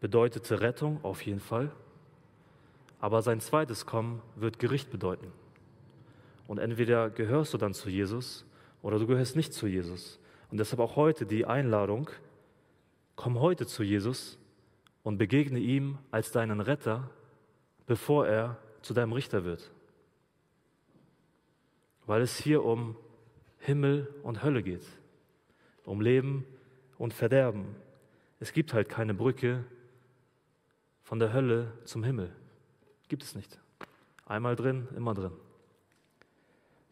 [0.00, 1.72] bedeutete Rettung auf jeden Fall,
[3.00, 5.32] aber sein zweites Kommen wird Gericht bedeuten.
[6.46, 8.44] Und entweder gehörst du dann zu Jesus
[8.82, 10.18] oder du gehörst nicht zu Jesus.
[10.50, 12.10] Und deshalb auch heute die Einladung,
[13.16, 14.38] komm heute zu Jesus
[15.02, 17.10] und begegne ihm als deinen Retter,
[17.86, 19.70] bevor er zu deinem Richter wird.
[22.06, 22.96] Weil es hier um
[23.58, 24.86] Himmel und Hölle geht,
[25.84, 26.44] um Leben
[26.96, 27.74] und Verderben.
[28.40, 29.64] Es gibt halt keine Brücke
[31.02, 32.30] von der Hölle zum Himmel.
[33.08, 33.58] Gibt es nicht.
[34.26, 35.32] Einmal drin, immer drin.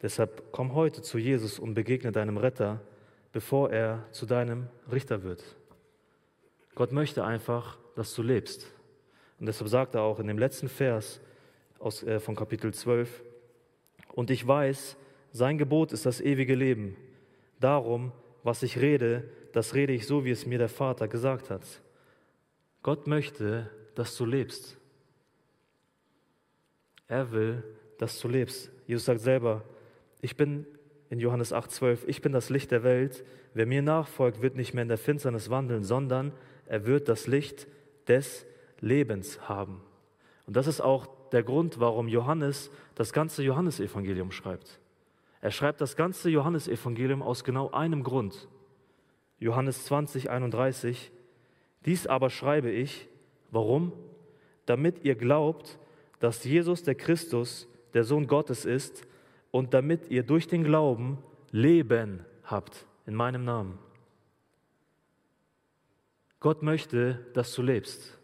[0.03, 2.81] Deshalb komm heute zu Jesus und begegne deinem Retter,
[3.33, 5.43] bevor er zu deinem Richter wird.
[6.75, 8.71] Gott möchte einfach, dass du lebst.
[9.41, 11.21] Und deshalb sagt er auch in dem letzten Vers
[11.79, 13.23] aus, äh, von Kapitel 12,
[14.13, 14.97] und ich weiß,
[15.33, 16.97] sein Gebot ist das ewige Leben.
[17.61, 21.63] Darum, was ich rede, das rede ich so, wie es mir der Vater gesagt hat.
[22.83, 24.79] Gott möchte, dass du lebst.
[27.09, 27.63] Er will,
[27.99, 28.71] dass du lebst.
[28.87, 29.63] Jesus sagt selber,
[30.21, 30.67] ich bin
[31.11, 33.25] in Johannes 8,12, ich bin das Licht der Welt.
[33.55, 36.33] Wer mir nachfolgt, wird nicht mehr in der Finsternis wandeln, sondern
[36.67, 37.67] er wird das Licht
[38.09, 38.47] des
[38.81, 39.81] Lebens haben.
[40.47, 44.81] Und das ist auch der Grund, warum Johannes das ganze Johannesevangelium schreibt.
[45.41, 48.49] Er schreibt das ganze Johannesevangelium aus genau einem Grund.
[49.39, 51.13] Johannes 20, 31.
[51.85, 53.09] Dies aber schreibe ich,
[53.51, 53.93] warum?
[54.65, 55.79] Damit ihr glaubt,
[56.19, 59.07] dass Jesus der Christus, der Sohn Gottes ist,
[59.57, 61.17] und damit ihr durch den Glauben
[61.51, 63.79] Leben habt in meinem Namen.
[66.41, 68.19] Gott möchte, dass du lebst.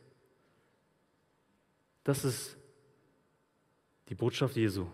[2.05, 2.59] Das ist
[4.11, 4.87] die Botschaft Jesu.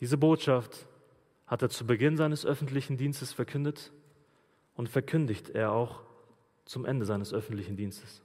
[0.00, 0.86] Diese Botschaft
[1.46, 3.90] hat er zu Beginn seines öffentlichen Dienstes verkündet
[4.74, 6.02] und verkündigt er auch
[6.66, 8.22] zum Ende seines öffentlichen Dienstes.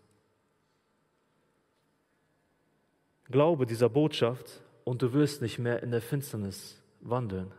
[3.30, 7.50] Glaube dieser Botschaft und du wirst nicht mehr in der Finsternis wandeln.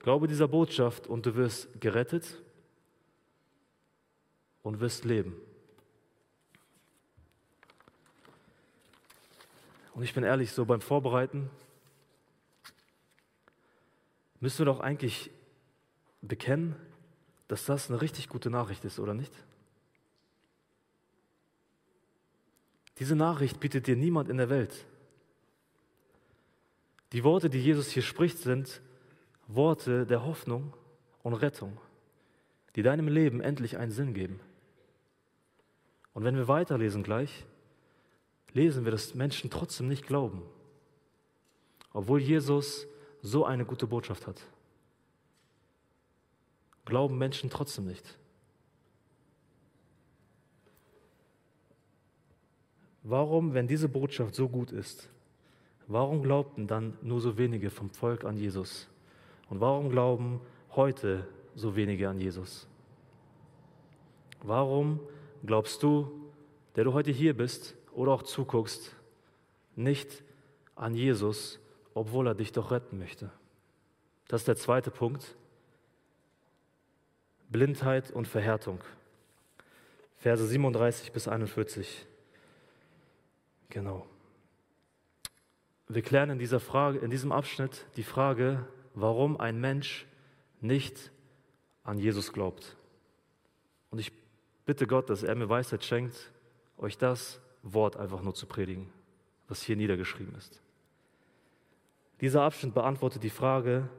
[0.00, 2.42] Glaube dieser Botschaft und du wirst gerettet
[4.64, 5.36] und wirst leben.
[9.94, 11.48] Und ich bin ehrlich, so beim Vorbereiten
[14.40, 15.30] müssen wir doch eigentlich
[16.22, 16.74] bekennen,
[17.46, 19.32] dass das eine richtig gute Nachricht ist, oder nicht?
[22.98, 24.86] Diese Nachricht bietet dir niemand in der Welt.
[27.12, 28.80] Die Worte, die Jesus hier spricht, sind
[29.46, 30.72] Worte der Hoffnung
[31.22, 31.78] und Rettung,
[32.74, 34.40] die deinem Leben endlich einen Sinn geben.
[36.14, 37.44] Und wenn wir weiterlesen gleich,
[38.52, 40.42] lesen wir, dass Menschen trotzdem nicht glauben,
[41.92, 42.86] obwohl Jesus
[43.20, 44.40] so eine gute Botschaft hat.
[46.84, 48.18] Glauben Menschen trotzdem nicht.
[53.04, 55.08] Warum, wenn diese Botschaft so gut ist,
[55.88, 58.88] warum glaubten dann nur so wenige vom Volk an Jesus?
[59.48, 60.40] Und warum glauben
[60.74, 62.66] heute so wenige an Jesus?
[64.42, 65.00] Warum
[65.44, 66.10] glaubst du,
[66.74, 68.94] der du heute hier bist oder auch zuguckst,
[69.76, 70.22] nicht
[70.74, 71.60] an Jesus,
[71.94, 73.30] obwohl er dich doch retten möchte?
[74.28, 75.36] Das ist der zweite Punkt.
[77.50, 78.80] Blindheit und Verhärtung.
[80.16, 82.06] Verse 37 bis 41.
[83.68, 84.06] Genau.
[85.94, 90.06] Wir klären in dieser Frage, in diesem Abschnitt die Frage, warum ein Mensch
[90.62, 91.12] nicht
[91.84, 92.78] an Jesus glaubt.
[93.90, 94.10] Und ich
[94.64, 96.32] bitte Gott, dass er mir Weisheit schenkt,
[96.78, 98.90] euch das Wort einfach nur zu predigen,
[99.48, 100.62] was hier niedergeschrieben ist.
[102.22, 103.90] Dieser Abschnitt beantwortet die Frage,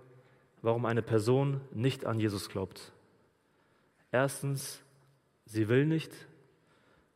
[0.64, 2.92] warum eine Person nicht an Jesus glaubt.
[4.12, 4.82] Erstens,
[5.46, 6.12] sie will nicht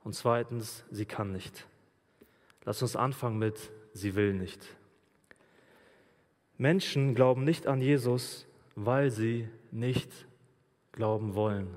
[0.04, 1.66] und zweitens, sie kann nicht.
[2.64, 4.66] Lass uns anfangen mit, sie will nicht.
[6.58, 10.12] Menschen glauben nicht an Jesus, weil sie nicht
[10.92, 11.76] glauben wollen.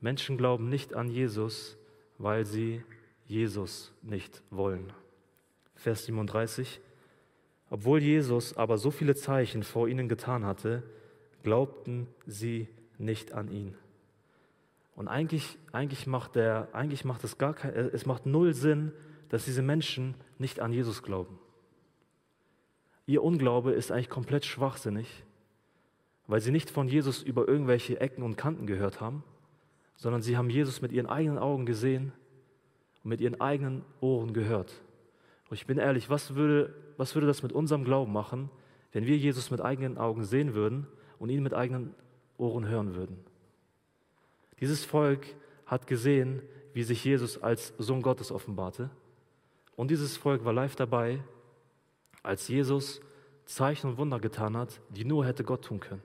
[0.00, 1.76] Menschen glauben nicht an Jesus,
[2.18, 2.82] weil sie
[3.26, 4.92] Jesus nicht wollen.
[5.74, 6.80] Vers 37.
[7.70, 10.82] Obwohl Jesus aber so viele Zeichen vor ihnen getan hatte,
[11.42, 13.74] glaubten sie nicht an ihn.
[14.96, 18.92] Und eigentlich, eigentlich, macht der, eigentlich macht es gar kein, es macht null Sinn,
[19.28, 21.38] dass diese Menschen nicht an Jesus glauben.
[23.06, 25.24] Ihr Unglaube ist eigentlich komplett schwachsinnig,
[26.26, 29.24] weil sie nicht von Jesus über irgendwelche Ecken und Kanten gehört haben,
[29.96, 32.12] sondern sie haben Jesus mit ihren eigenen Augen gesehen
[33.02, 34.72] und mit ihren eigenen Ohren gehört.
[35.48, 38.50] Und ich bin ehrlich, was würde, was würde das mit unserem Glauben machen,
[38.92, 40.86] wenn wir Jesus mit eigenen Augen sehen würden
[41.18, 41.94] und ihn mit eigenen
[42.36, 43.18] Ohren hören würden?
[44.60, 45.26] Dieses Volk
[45.66, 46.42] hat gesehen,
[46.74, 48.90] wie sich Jesus als Sohn Gottes offenbarte.
[49.78, 51.22] Und dieses Volk war live dabei,
[52.24, 53.00] als Jesus
[53.44, 56.02] Zeichen und Wunder getan hat, die nur hätte Gott tun können.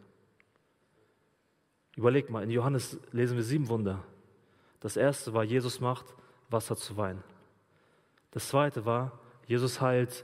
[1.95, 4.03] Überleg mal, in Johannes lesen wir sieben Wunder.
[4.79, 6.05] Das erste war, Jesus macht
[6.51, 7.23] Wasser zu Wein.
[8.29, 10.23] Das zweite war, Jesus heilt,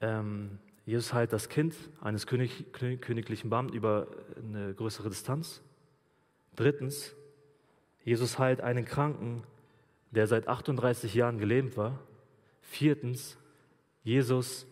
[0.00, 5.62] ähm, Jesus heilt das Kind eines König, königlichen Beamten über eine größere Distanz.
[6.56, 7.14] Drittens,
[8.02, 9.44] Jesus heilt einen Kranken,
[10.10, 12.00] der seit 38 Jahren gelähmt war.
[12.70, 13.36] Viertens,
[14.04, 14.64] Jesus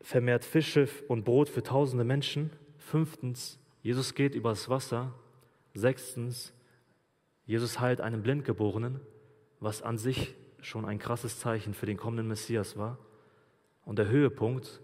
[0.00, 2.50] vermehrt Fische und Brot für tausende Menschen.
[2.78, 5.12] Fünftens, Jesus geht übers Wasser.
[5.74, 6.54] Sechstens,
[7.44, 8.98] Jesus heilt einen Blindgeborenen,
[9.60, 12.96] was an sich schon ein krasses Zeichen für den kommenden Messias war.
[13.84, 14.80] Und der Höhepunkt,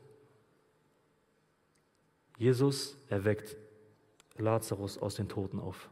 [2.36, 3.56] Jesus erweckt
[4.36, 5.88] Lazarus aus den Toten auf.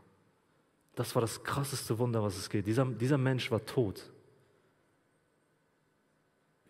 [0.97, 2.67] Das war das krasseste Wunder, was es geht.
[2.67, 4.12] Dieser, dieser Mensch war tot.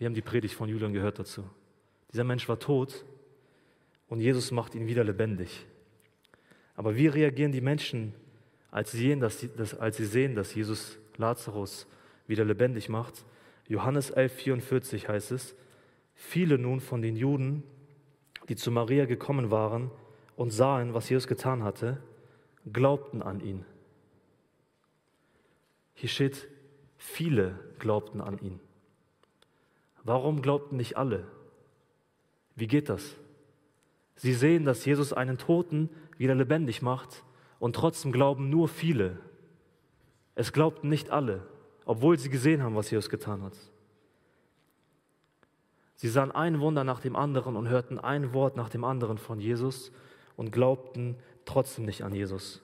[0.03, 1.45] Wir haben die Predigt von Julian gehört dazu.
[2.12, 3.05] Dieser Mensch war tot
[4.09, 5.65] und Jesus macht ihn wieder lebendig.
[6.75, 8.12] Aber wie reagieren die Menschen,
[8.73, 11.87] als sie sehen, dass, dass, als sie sehen, dass Jesus Lazarus
[12.27, 13.25] wieder lebendig macht?
[13.69, 15.55] Johannes 11, 44 heißt es,
[16.17, 17.62] viele nun von den Juden,
[18.49, 19.88] die zu Maria gekommen waren
[20.35, 22.03] und sahen, was Jesus getan hatte,
[22.73, 23.65] glaubten an ihn.
[25.95, 26.49] Hier steht,
[26.97, 28.59] viele glaubten an ihn.
[30.05, 31.27] Warum glaubten nicht alle?
[32.55, 33.17] Wie geht das?
[34.17, 35.88] Sie sehen, dass Jesus einen Toten
[36.19, 37.25] wieder lebendig macht
[37.59, 39.19] und trotzdem glauben nur viele.
[40.35, 41.47] Es glaubten nicht alle,
[41.85, 43.57] obwohl sie gesehen haben, was Jesus getan hat.
[45.95, 49.38] Sie sahen ein Wunder nach dem anderen und hörten ein Wort nach dem anderen von
[49.38, 49.93] Jesus
[50.37, 52.61] und glaubten trotzdem nicht an Jesus.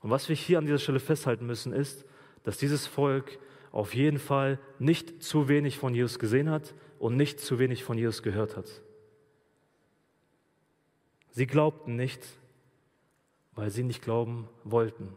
[0.00, 2.04] Und was wir hier an dieser Stelle festhalten müssen, ist,
[2.44, 3.38] dass dieses Volk
[3.78, 7.96] auf jeden Fall nicht zu wenig von Jesus gesehen hat und nicht zu wenig von
[7.96, 8.66] Jesus gehört hat.
[11.30, 12.20] Sie glaubten nicht,
[13.54, 15.16] weil sie nicht glauben wollten.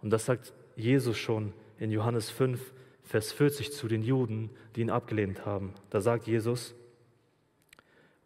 [0.00, 4.88] Und das sagt Jesus schon in Johannes 5, Vers 40 zu den Juden, die ihn
[4.88, 5.74] abgelehnt haben.
[5.90, 6.74] Da sagt Jesus,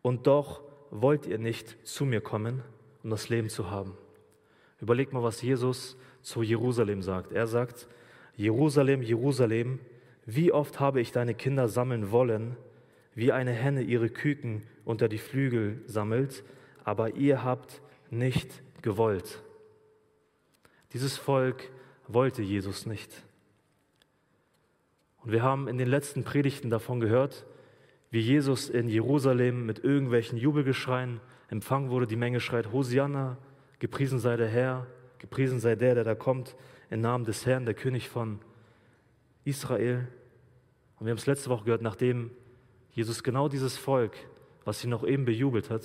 [0.01, 2.63] und doch wollt ihr nicht zu mir kommen,
[3.03, 3.99] um das Leben zu haben.
[4.81, 7.33] Überleg mal, was Jesus zu Jerusalem sagt.
[7.33, 7.89] Er sagt,
[8.37, 9.81] Jerusalem, Jerusalem,
[10.27, 12.57] wie oft habe ich deine Kinder sammeln wollen,
[13.15, 16.45] wie eine Henne ihre Küken unter die Flügel sammelt,
[16.85, 19.43] aber ihr habt nicht gewollt.
[20.93, 21.71] Dieses Volk
[22.07, 23.11] wollte Jesus nicht.
[25.23, 27.47] Und wir haben in den letzten Predigten davon gehört,
[28.11, 32.07] wie Jesus in Jerusalem mit irgendwelchen Jubelgeschreien empfangen wurde.
[32.07, 33.39] Die Menge schreit, Hosianna,
[33.79, 34.87] gepriesen sei der Herr,
[35.19, 36.55] gepriesen sei der, der da kommt,
[36.91, 38.41] im Namen des Herrn, der König von
[39.45, 40.09] Israel.
[40.99, 42.31] Und wir haben es letzte Woche gehört, nachdem
[42.93, 44.17] Jesus genau dieses Volk,
[44.65, 45.83] was ihn noch eben bejubelt hat,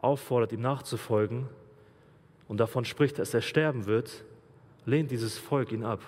[0.00, 1.48] auffordert, ihm nachzufolgen
[2.48, 4.24] und davon spricht, dass er sterben wird,
[4.84, 6.02] lehnt dieses Volk ihn ab.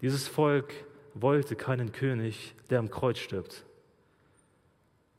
[0.00, 0.74] Dieses Volk
[1.14, 3.64] wollte keinen König, der am Kreuz stirbt.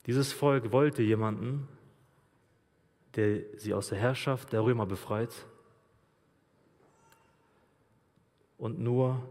[0.05, 1.67] Dieses Volk wollte jemanden,
[3.15, 5.45] der sie aus der Herrschaft der Römer befreit
[8.63, 9.21] und nur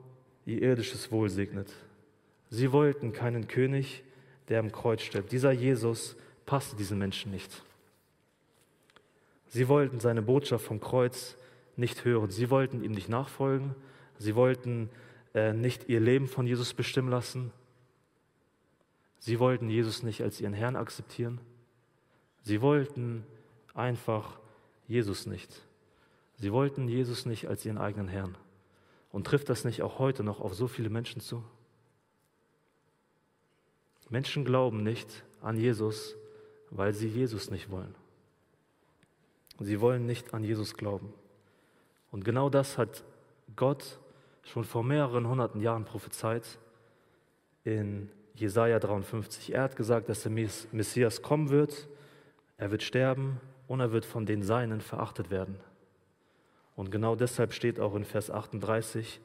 [0.44, 1.72] ihr irdisches Wohl segnet.
[2.50, 4.02] Sie wollten keinen König,
[4.50, 5.32] der am Kreuz stirbt.
[5.32, 7.62] Dieser Jesus passte diesen Menschen nicht.
[9.48, 11.38] Sie wollten seine Botschaft vom Kreuz
[11.76, 12.28] nicht hören.
[12.28, 13.74] Sie wollten ihm nicht nachfolgen.
[14.18, 14.90] Sie wollten
[15.32, 17.52] äh, nicht ihr Leben von Jesus bestimmen lassen.
[19.18, 21.40] Sie wollten Jesus nicht als ihren Herrn akzeptieren.
[22.42, 23.24] Sie wollten
[23.72, 24.38] einfach
[24.88, 25.62] Jesus nicht.
[26.36, 28.36] Sie wollten Jesus nicht als ihren eigenen Herrn.
[29.12, 31.44] Und trifft das nicht auch heute noch auf so viele Menschen zu?
[34.08, 36.16] Menschen glauben nicht an Jesus,
[36.70, 37.94] weil sie Jesus nicht wollen.
[39.58, 41.12] Sie wollen nicht an Jesus glauben.
[42.10, 43.04] Und genau das hat
[43.56, 43.98] Gott
[44.42, 46.58] schon vor mehreren hunderten Jahren prophezeit
[47.64, 49.54] in Jesaja 53.
[49.54, 51.88] Er hat gesagt, dass der Messias kommen wird,
[52.56, 55.58] er wird sterben und er wird von den Seinen verachtet werden.
[56.76, 59.20] Und genau deshalb steht auch in Vers 38,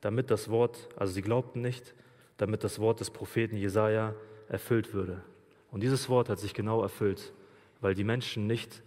[0.00, 1.94] damit das Wort, also sie glaubten nicht,
[2.36, 4.14] damit das Wort des Propheten Jesaja
[4.48, 5.22] erfüllt würde.
[5.70, 7.32] Und dieses Wort hat sich genau erfüllt,
[7.80, 8.82] weil die Menschen nicht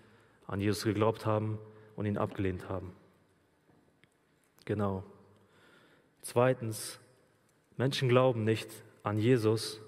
[0.48, 1.60] an Jesus geglaubt haben
[1.96, 2.94] und ihn abgelehnt haben.
[4.66, 5.04] Genau.
[6.22, 7.00] Zweitens,
[7.78, 8.70] Menschen glauben nicht
[9.04, 9.82] an Jesus,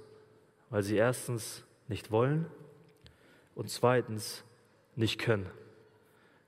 [0.69, 2.47] weil sie erstens nicht wollen
[3.55, 4.43] und zweitens
[4.95, 5.49] nicht können.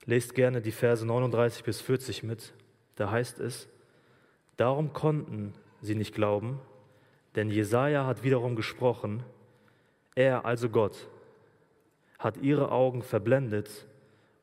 [0.06, 2.54] Lest gerne die Verse 39 bis 40 mit.
[2.96, 3.68] Da heißt es,
[4.58, 6.60] darum konnten sie nicht glauben,
[7.36, 9.24] denn Jesaja hat wiederum gesprochen,
[10.16, 11.10] er, also Gott,
[12.18, 13.86] hat ihre Augen verblendet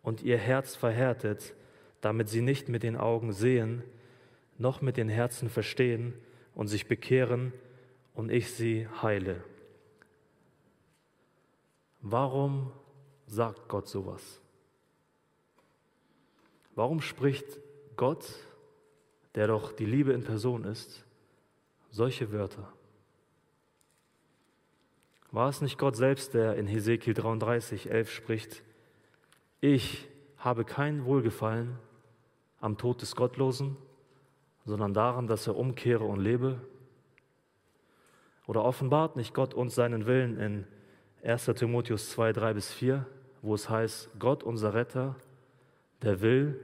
[0.02, 1.54] und ihr Herz verhärtet,
[2.02, 3.82] damit sie nicht mit den Augen sehen,
[4.58, 6.12] noch mit den Herzen verstehen
[6.54, 7.52] und sich bekehren
[8.14, 9.42] und ich sie heile.
[12.02, 12.72] Warum
[13.26, 14.41] sagt Gott sowas?
[16.74, 17.60] Warum spricht
[17.96, 18.24] Gott,
[19.34, 21.04] der doch die Liebe in Person ist,
[21.90, 22.72] solche Wörter?
[25.30, 28.62] War es nicht Gott selbst, der in Hesekiel 33, 11 spricht,
[29.60, 30.08] ich
[30.38, 31.78] habe kein Wohlgefallen
[32.60, 33.76] am Tod des Gottlosen,
[34.64, 36.60] sondern daran, dass er umkehre und lebe?
[38.46, 40.66] Oder offenbart nicht Gott uns seinen Willen in
[41.22, 43.06] 1 Timotheus 2, 3 bis 4,
[43.40, 45.16] wo es heißt, Gott, unser Retter,
[46.02, 46.60] der will,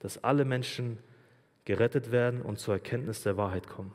[0.00, 0.98] dass alle Menschen
[1.64, 3.92] gerettet werden und zur Erkenntnis der Wahrheit kommen.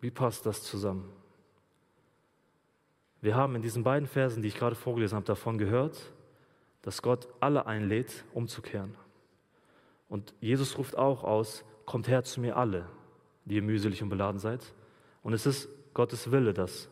[0.00, 1.10] Wie passt das zusammen?
[3.20, 6.12] Wir haben in diesen beiden Versen, die ich gerade vorgelesen habe, davon gehört,
[6.82, 8.94] dass Gott alle einlädt, umzukehren.
[10.08, 12.86] Und Jesus ruft auch aus, kommt her zu mir alle,
[13.44, 14.60] die ihr mühselig und beladen seid.
[15.22, 16.88] Und es ist Gottes Wille, dass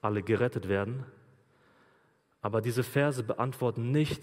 [0.00, 1.04] alle gerettet werden.
[2.42, 4.22] Aber diese Verse beantworten nicht,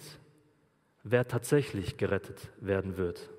[1.04, 3.30] wer tatsächlich gerettet werden wird.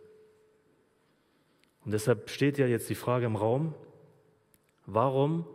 [1.85, 3.75] Und deshalb steht ja jetzt die Frage im Raum,
[4.87, 5.47] warum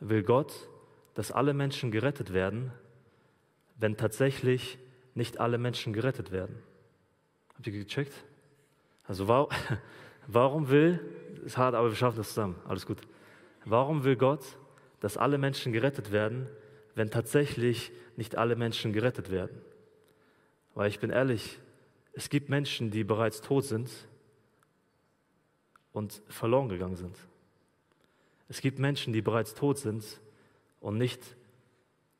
[0.00, 0.52] will Gott,
[1.14, 2.72] dass alle Menschen gerettet werden,
[3.76, 4.78] wenn tatsächlich
[5.14, 6.56] nicht alle Menschen gerettet werden?
[7.54, 8.24] Habt ihr gecheckt?
[9.06, 9.28] Also
[10.26, 11.00] warum will,
[11.44, 12.98] ist hart, aber wir schaffen das zusammen, alles gut.
[13.64, 14.44] Warum will Gott,
[15.00, 16.48] dass alle Menschen gerettet werden,
[16.94, 19.60] wenn tatsächlich nicht alle Menschen gerettet werden?
[20.74, 21.58] Weil ich bin ehrlich,
[22.14, 23.90] es gibt Menschen, die bereits tot sind
[25.92, 27.16] und verloren gegangen sind.
[28.48, 30.20] Es gibt Menschen, die bereits tot sind
[30.80, 31.20] und nicht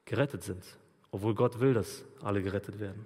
[0.05, 0.65] gerettet sind,
[1.11, 3.05] obwohl Gott will, dass alle gerettet werden.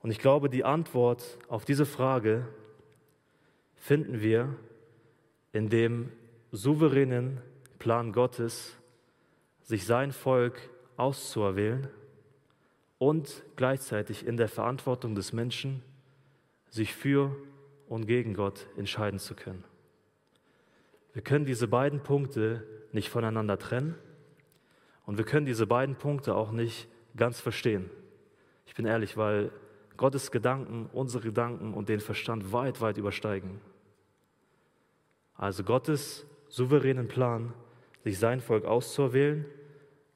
[0.00, 2.46] Und ich glaube, die Antwort auf diese Frage
[3.76, 4.56] finden wir
[5.52, 6.12] in dem
[6.52, 7.40] souveränen
[7.78, 8.74] Plan Gottes,
[9.62, 10.58] sich sein Volk
[10.96, 11.88] auszuerwählen
[12.98, 15.82] und gleichzeitig in der Verantwortung des Menschen,
[16.70, 17.34] sich für
[17.88, 19.64] und gegen Gott entscheiden zu können.
[21.12, 23.94] Wir können diese beiden Punkte nicht voneinander trennen
[25.06, 27.88] und wir können diese beiden Punkte auch nicht ganz verstehen.
[28.66, 29.50] Ich bin ehrlich, weil
[29.96, 33.60] Gottes Gedanken unsere Gedanken und den Verstand weit, weit übersteigen.
[35.34, 37.52] Also Gottes souveränen Plan,
[38.04, 39.46] sich sein Volk auszuerwählen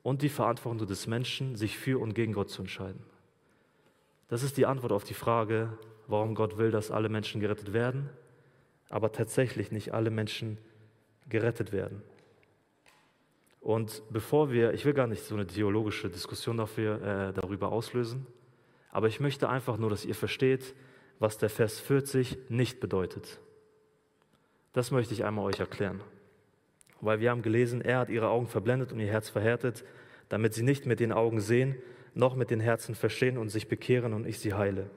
[0.03, 3.03] und die Verantwortung des Menschen, sich für und gegen Gott zu entscheiden.
[4.29, 5.77] Das ist die Antwort auf die Frage,
[6.07, 8.09] warum Gott will, dass alle Menschen gerettet werden,
[8.89, 10.59] aber tatsächlich nicht alle Menschen
[11.29, 12.03] gerettet werden.
[13.61, 18.27] Und bevor wir, ich will gar nicht so eine theologische Diskussion dafür, äh, darüber auslösen,
[18.91, 20.75] aber ich möchte einfach nur, dass ihr versteht,
[21.19, 23.39] was der Vers 40 nicht bedeutet.
[24.73, 26.01] Das möchte ich einmal euch erklären.
[27.03, 29.85] Weil wir haben gelesen, er hat ihre Augen verblendet und ihr Herz verhärtet,
[30.31, 31.77] damit sie nicht mit den Augen sehen,
[32.15, 34.89] noch mit den Herzen verstehen und sich bekehren und ich sie heile.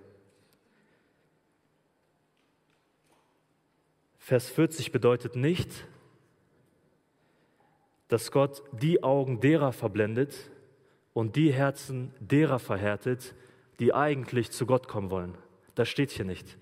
[4.19, 5.87] Vers 40 bedeutet nicht,
[8.07, 10.51] dass Gott die Augen derer verblendet
[11.13, 13.33] und die Herzen derer verhärtet,
[13.79, 15.35] die eigentlich zu Gott kommen wollen.
[15.73, 16.57] Das steht hier nicht.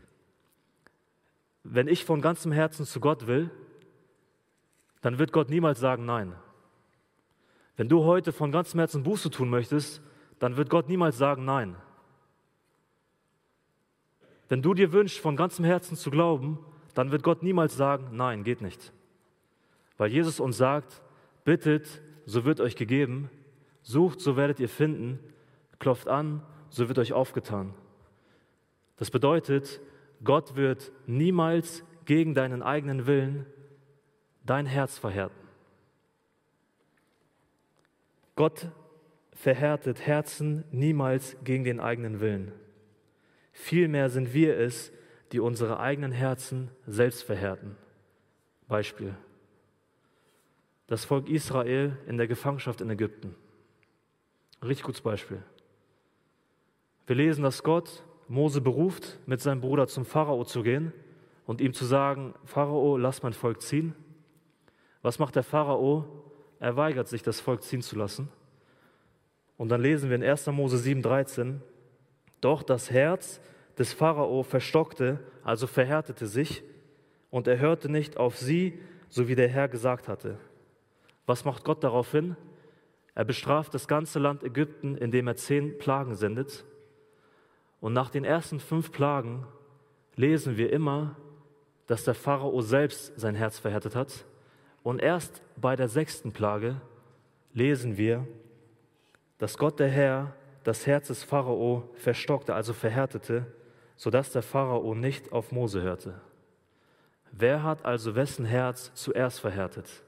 [1.64, 3.50] wenn ich von ganzem Herzen zu Gott will,
[5.04, 6.34] dann wird Gott niemals sagen Nein.
[7.76, 10.02] Wenn du heute von ganzem Herzen Buße tun möchtest,
[10.40, 11.76] dann wird Gott niemals sagen Nein.
[14.48, 16.58] Wenn du dir wünschst, von ganzem Herzen zu glauben,
[16.94, 18.94] dann wird Gott niemals sagen Nein, geht nicht.
[19.98, 21.02] Weil Jesus uns sagt,
[21.44, 23.30] bittet, so wird euch gegeben,
[23.82, 25.20] sucht, so werdet ihr finden,
[25.80, 27.74] klopft an, so wird euch aufgetan.
[28.96, 29.82] Das bedeutet,
[30.24, 33.46] Gott wird niemals gegen deinen eigenen Willen
[34.46, 35.48] dein Herz verhärten.
[38.36, 38.70] Gott
[39.32, 42.52] verhärtet Herzen niemals gegen den eigenen Willen.
[43.52, 44.92] Vielmehr sind wir es,
[45.32, 47.76] die unsere eigenen Herzen selbst verhärten.
[48.68, 49.16] Beispiel.
[50.88, 53.36] Das Volk Israel in der Gefangenschaft in Ägypten.
[54.62, 55.44] richtig gutes Beispiel.
[57.06, 60.94] Wir lesen, dass Gott Mose beruft, mit seinem Bruder zum Pharao zu gehen
[61.46, 63.94] und ihm zu sagen, Pharao, lass mein Volk ziehen.
[65.04, 66.06] Was macht der Pharao?
[66.60, 68.30] Er weigert sich, das Volk ziehen zu lassen.
[69.58, 70.48] Und dann lesen wir in 1.
[70.48, 71.60] Mose 7,13,
[72.42, 73.40] doch das Herz
[73.78, 76.64] des Pharao verstockte, also verhärtete sich,
[77.30, 78.80] und er hörte nicht auf sie,
[79.10, 80.38] so wie der Herr gesagt hatte.
[81.26, 82.36] Was macht Gott daraufhin?
[83.16, 86.64] Er bestraft das ganze Land Ägypten, indem er zehn Plagen sendet.
[87.80, 89.46] Und nach den ersten fünf Plagen
[90.16, 91.16] lesen wir immer,
[91.88, 94.26] dass der Pharao selbst sein Herz verhärtet hat.
[94.84, 96.80] Und erst bei der sechsten Plage
[97.54, 98.28] lesen wir,
[99.38, 103.46] dass Gott der Herr das Herz des Pharao verstockte, also verhärtete,
[103.96, 106.22] sodass der Pharao nicht auf Mose hörte.
[107.32, 110.04] Wer hat also wessen Herz zuerst verhärtet?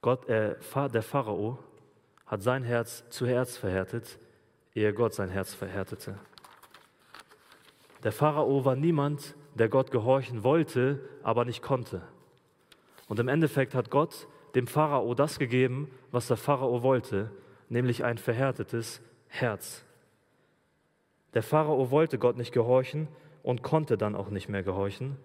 [0.00, 0.56] Gott, äh,
[0.92, 1.58] der Pharao
[2.26, 4.18] hat sein Herz zuerst verhärtet,
[4.74, 6.18] ehe Gott sein Herz verhärtete.
[8.02, 12.02] Der Pharao war niemand, der Gott gehorchen wollte, aber nicht konnte.
[13.08, 17.30] Und im Endeffekt hat Gott dem Pharao das gegeben, was der Pharao wollte,
[17.68, 19.84] nämlich ein verhärtetes Herz.
[21.34, 23.08] Der Pharao wollte Gott nicht gehorchen
[23.42, 25.16] und konnte dann auch nicht mehr gehorchen,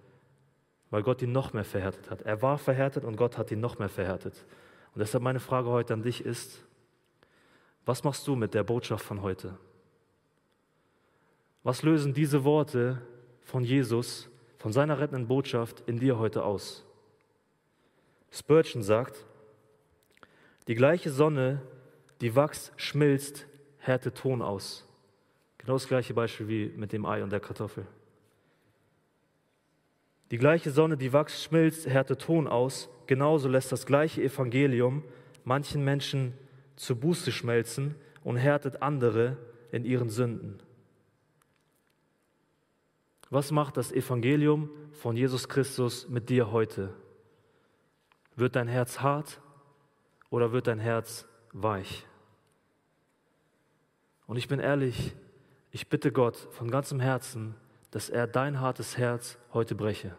[0.89, 2.21] weil Gott ihn noch mehr verhärtet hat.
[2.21, 4.45] Er war verhärtet und Gott hat ihn noch mehr verhärtet.
[4.93, 6.63] Und deshalb meine Frage heute an dich ist,
[7.85, 9.57] was machst du mit der Botschaft von heute?
[11.63, 13.01] Was lösen diese Worte
[13.41, 16.86] von Jesus, von seiner rettenden Botschaft in dir heute aus?
[18.31, 19.25] Spurgeon sagt,
[20.67, 21.61] die gleiche Sonne,
[22.21, 23.47] die Wachs schmilzt,
[23.79, 24.85] härte Ton aus.
[25.57, 27.85] Genau das gleiche Beispiel wie mit dem Ei und der Kartoffel.
[30.31, 32.89] Die gleiche Sonne, die Wachs schmilzt, härte Ton aus.
[33.05, 35.03] Genauso lässt das gleiche Evangelium
[35.45, 36.33] manchen Menschen
[36.75, 39.37] zu Buße schmelzen und härtet andere
[39.71, 40.59] in ihren Sünden.
[43.29, 46.93] Was macht das Evangelium von Jesus Christus mit dir heute?
[48.37, 49.41] Wird dein Herz hart
[50.29, 52.07] oder wird dein Herz weich?
[54.25, 55.13] Und ich bin ehrlich,
[55.71, 57.55] ich bitte Gott von ganzem Herzen,
[57.91, 60.15] dass er dein hartes Herz heute breche.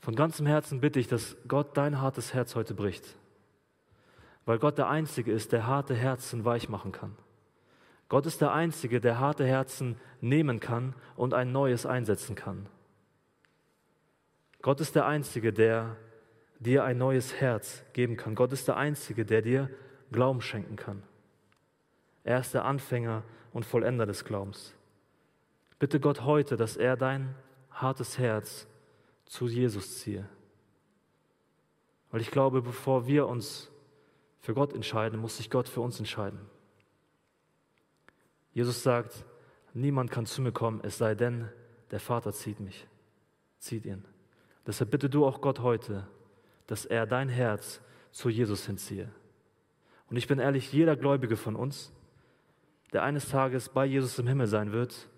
[0.00, 3.16] Von ganzem Herzen bitte ich, dass Gott dein hartes Herz heute bricht
[4.44, 7.16] weil Gott der Einzige ist, der harte Herzen weich machen kann.
[8.08, 12.66] Gott ist der Einzige, der harte Herzen nehmen kann und ein neues einsetzen kann.
[14.64, 15.94] Gott ist der Einzige, der
[16.58, 18.34] dir ein neues Herz geben kann.
[18.34, 19.68] Gott ist der Einzige, der dir
[20.10, 21.02] Glauben schenken kann.
[22.22, 24.74] Er ist der Anfänger und Vollender des Glaubens.
[25.78, 27.34] Bitte Gott heute, dass er dein
[27.72, 28.66] hartes Herz
[29.26, 30.26] zu Jesus ziehe.
[32.10, 33.70] Weil ich glaube, bevor wir uns
[34.40, 36.40] für Gott entscheiden, muss sich Gott für uns entscheiden.
[38.54, 39.26] Jesus sagt,
[39.74, 41.50] niemand kann zu mir kommen, es sei denn,
[41.90, 42.86] der Vater zieht mich,
[43.58, 44.06] zieht ihn.
[44.66, 46.06] Deshalb bitte du auch Gott heute,
[46.66, 49.10] dass er dein Herz zu Jesus hinziehe.
[50.08, 51.92] Und ich bin ehrlich, jeder Gläubige von uns,
[52.92, 55.08] der eines Tages bei Jesus im Himmel sein wird,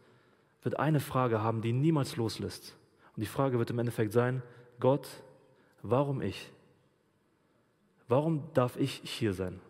[0.63, 2.77] wird eine Frage haben, die niemals loslässt.
[3.15, 4.43] Und die Frage wird im Endeffekt sein,
[4.81, 5.09] Gott,
[5.83, 6.53] warum ich?
[8.09, 9.61] Warum darf ich hier sein?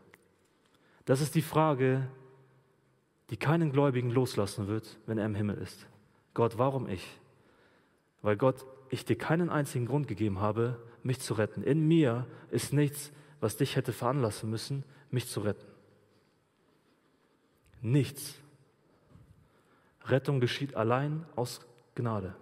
[1.04, 2.08] Das ist die Frage,
[3.30, 5.86] die keinen Gläubigen loslassen wird, wenn er im Himmel ist.
[6.34, 7.18] Gott, warum ich?
[8.22, 11.62] Weil Gott, ich dir keinen einzigen Grund gegeben habe, mich zu retten.
[11.62, 15.66] In mir ist nichts, was dich hätte veranlassen müssen, mich zu retten.
[17.80, 18.34] Nichts.
[20.04, 21.60] Rettung geschieht allein aus
[21.94, 22.34] Gnade.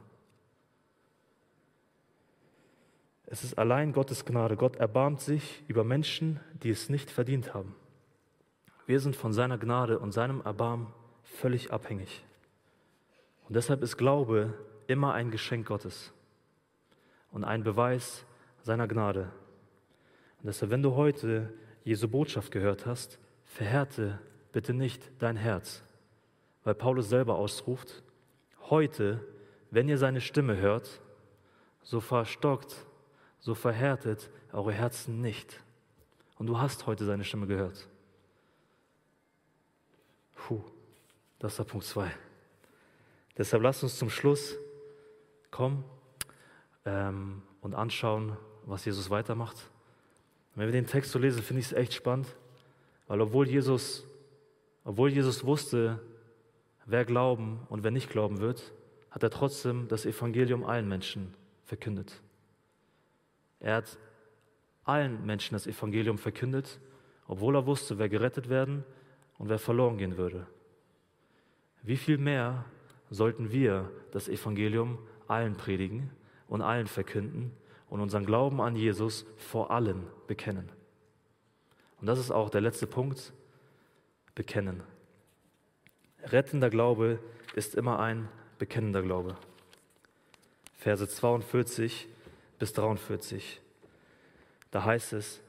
[3.27, 4.57] Es ist allein Gottes Gnade.
[4.57, 7.75] Gott erbarmt sich über Menschen, die es nicht verdient haben.
[8.87, 10.87] Wir sind von seiner Gnade und seinem Erbarmen
[11.23, 12.25] völlig abhängig.
[13.49, 14.55] Und deshalb ist Glaube
[14.87, 16.14] immer ein Geschenk Gottes
[17.35, 18.25] und ein Beweis
[18.63, 19.33] seiner Gnade.
[20.39, 24.21] Und deshalb, wenn du heute Jesu Botschaft gehört hast, verhärte
[24.53, 25.83] bitte nicht dein Herz,
[26.63, 28.05] weil Paulus selber ausruft,
[28.71, 29.21] heute,
[29.73, 31.03] wenn ihr seine Stimme hört,
[31.83, 32.87] so verstockt,
[33.41, 35.61] so verhärtet eure Herzen nicht.
[36.39, 37.89] Und du hast heute seine Stimme gehört.
[40.37, 40.63] Puh,
[41.41, 42.13] das der Punkt 2.
[43.37, 44.57] Deshalb lasst uns zum Schluss
[45.51, 45.85] kommen
[46.85, 49.57] ähm, und anschauen, was Jesus weitermacht.
[50.55, 52.27] Wenn wir den Text so lesen, finde ich es echt spannend,
[53.09, 54.05] weil obwohl Jesus,
[54.85, 56.01] obwohl Jesus wusste,
[56.87, 58.73] wer glauben und wer nicht glauben wird,
[59.11, 62.21] hat er trotzdem das Evangelium allen Menschen verkündet.
[63.61, 63.99] Er hat
[64.85, 66.79] allen Menschen das Evangelium verkündet,
[67.27, 68.85] obwohl er wusste, wer gerettet werden
[69.39, 70.47] und wer verloren gehen würde.
[71.83, 72.65] Wie viel mehr
[73.11, 76.11] sollten wir das Evangelium allen predigen
[76.49, 77.53] und allen verkünden
[77.89, 80.69] und unseren Glauben an Jesus vor allen bekennen?
[82.01, 83.33] Und das ist auch der letzte Punkt,
[84.35, 84.83] bekennen.
[86.25, 87.19] Rettender Glaube
[87.55, 88.29] ist immer ein
[88.59, 89.37] bekennender Glaube.
[90.77, 92.09] Verse 42
[92.59, 93.61] bis 43.
[94.71, 95.41] Da heißt es,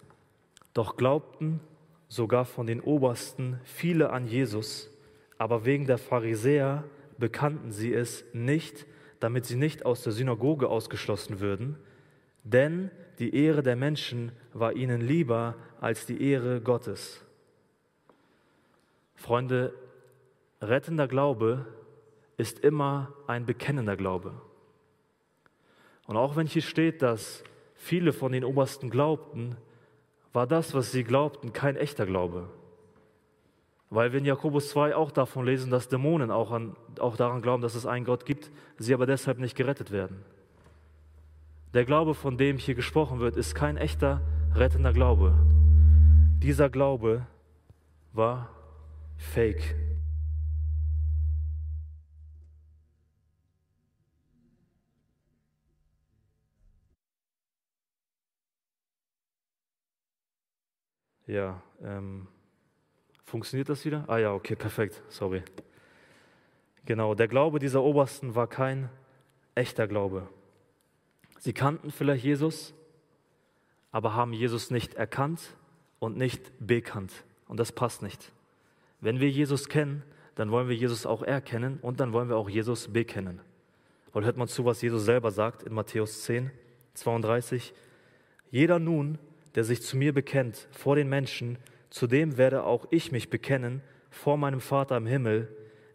[0.73, 1.59] doch glaubten
[2.07, 4.89] sogar von den Obersten viele an Jesus,
[5.37, 6.83] aber wegen der Pharisäer
[7.17, 8.85] bekannten sie es nicht,
[9.25, 11.77] damit sie nicht aus der Synagoge ausgeschlossen würden,
[12.43, 17.25] denn die Ehre der Menschen war ihnen lieber als die Ehre Gottes.
[19.15, 19.73] Freunde,
[20.61, 21.65] rettender Glaube
[22.37, 24.39] ist immer ein bekennender Glaube.
[26.05, 29.57] Und auch wenn hier steht, dass viele von den Obersten glaubten,
[30.33, 32.47] war das, was sie glaubten, kein echter Glaube.
[33.89, 37.61] Weil wir in Jakobus 2 auch davon lesen, dass Dämonen auch, an, auch daran glauben,
[37.61, 40.23] dass es einen Gott gibt, sie aber deshalb nicht gerettet werden.
[41.73, 44.21] Der Glaube, von dem hier gesprochen wird, ist kein echter
[44.53, 45.33] rettender Glaube.
[46.41, 47.27] Dieser Glaube
[48.13, 48.49] war
[49.17, 49.75] fake.
[61.27, 62.27] Ja, ähm,
[63.25, 64.05] funktioniert das wieder?
[64.07, 65.43] Ah ja, okay, perfekt, sorry.
[66.85, 68.89] Genau, der Glaube dieser Obersten war kein
[69.55, 70.27] echter Glaube.
[71.39, 72.73] Sie kannten vielleicht Jesus,
[73.91, 75.55] aber haben Jesus nicht erkannt
[75.99, 77.11] und nicht bekannt.
[77.47, 78.31] Und das passt nicht.
[79.01, 80.03] Wenn wir Jesus kennen,
[80.35, 83.39] dann wollen wir Jesus auch erkennen und dann wollen wir auch Jesus bekennen.
[84.11, 86.51] Und hört man zu, was Jesus selber sagt in Matthäus 10,
[86.93, 87.73] 32.
[88.51, 89.17] Jeder nun,
[89.55, 91.57] der sich zu mir bekennt vor den Menschen,
[91.89, 95.47] zu dem werde auch ich mich bekennen vor meinem Vater im Himmel.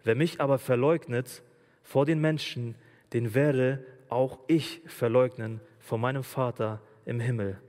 [0.04, 1.42] Wer mich aber verleugnet
[1.82, 2.74] vor den Menschen,
[3.12, 7.60] den werde auch ich verleugnen vor meinem Vater im Himmel.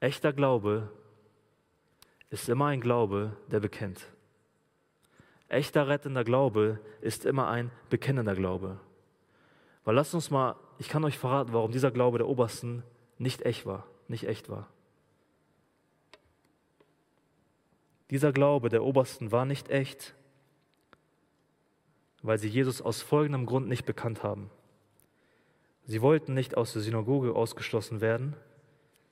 [0.00, 0.90] Echter Glaube
[2.30, 4.06] ist immer ein Glaube, der bekennt.
[5.48, 8.80] Echter rettender Glaube ist immer ein bekennender Glaube.
[9.84, 12.82] Weil lasst uns mal, ich kann euch verraten, warum dieser Glaube der Obersten
[13.18, 14.68] nicht echt war, nicht echt war.
[18.10, 20.14] Dieser Glaube der Obersten war nicht echt,
[22.22, 24.50] weil sie Jesus aus folgendem Grund nicht bekannt haben.
[25.86, 28.34] Sie wollten nicht aus der Synagoge ausgeschlossen werden,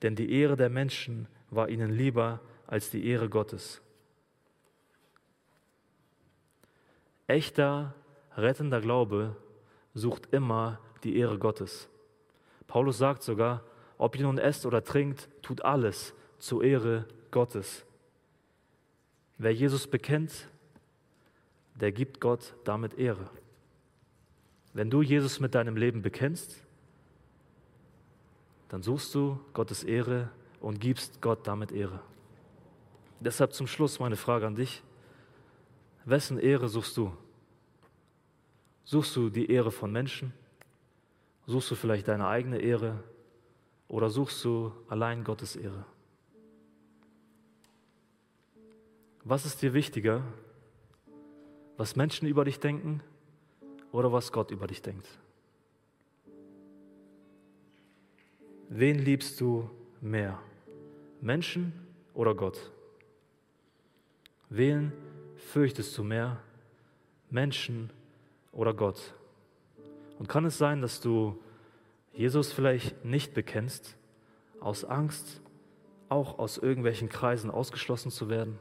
[0.02, 3.82] denn die Ehre der Menschen war ihnen lieber als die Ehre Gottes.
[7.26, 7.94] Echter,
[8.36, 9.36] rettender Glaube
[9.94, 11.88] sucht immer die Ehre Gottes.
[12.66, 13.62] Paulus sagt sogar,
[13.98, 17.84] ob ihr nun esst oder trinkt, tut alles zur Ehre Gottes.
[19.42, 20.46] Wer Jesus bekennt,
[21.74, 23.28] der gibt Gott damit Ehre.
[24.72, 26.62] Wenn du Jesus mit deinem Leben bekennst,
[28.68, 30.30] dann suchst du Gottes Ehre
[30.60, 31.98] und gibst Gott damit Ehre.
[33.18, 34.84] Deshalb zum Schluss meine Frage an dich.
[36.04, 37.12] Wessen Ehre suchst du?
[38.84, 40.32] Suchst du die Ehre von Menschen?
[41.48, 43.02] Suchst du vielleicht deine eigene Ehre?
[43.88, 45.84] Oder suchst du allein Gottes Ehre?
[49.24, 50.24] Was ist dir wichtiger?
[51.76, 53.02] Was Menschen über dich denken
[53.92, 55.06] oder was Gott über dich denkt?
[58.68, 59.70] Wen liebst du
[60.00, 60.40] mehr?
[61.20, 61.72] Menschen
[62.14, 62.72] oder Gott?
[64.48, 64.92] Wen
[65.36, 66.42] fürchtest du mehr?
[67.30, 67.90] Menschen
[68.50, 69.14] oder Gott?
[70.18, 71.40] Und kann es sein, dass du
[72.12, 73.96] Jesus vielleicht nicht bekennst,
[74.58, 75.40] aus Angst,
[76.08, 78.58] auch aus irgendwelchen Kreisen ausgeschlossen zu werden?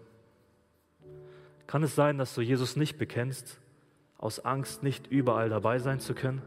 [1.71, 3.57] Kann es sein, dass du Jesus nicht bekennst,
[4.17, 6.41] aus Angst, nicht überall dabei sein zu können?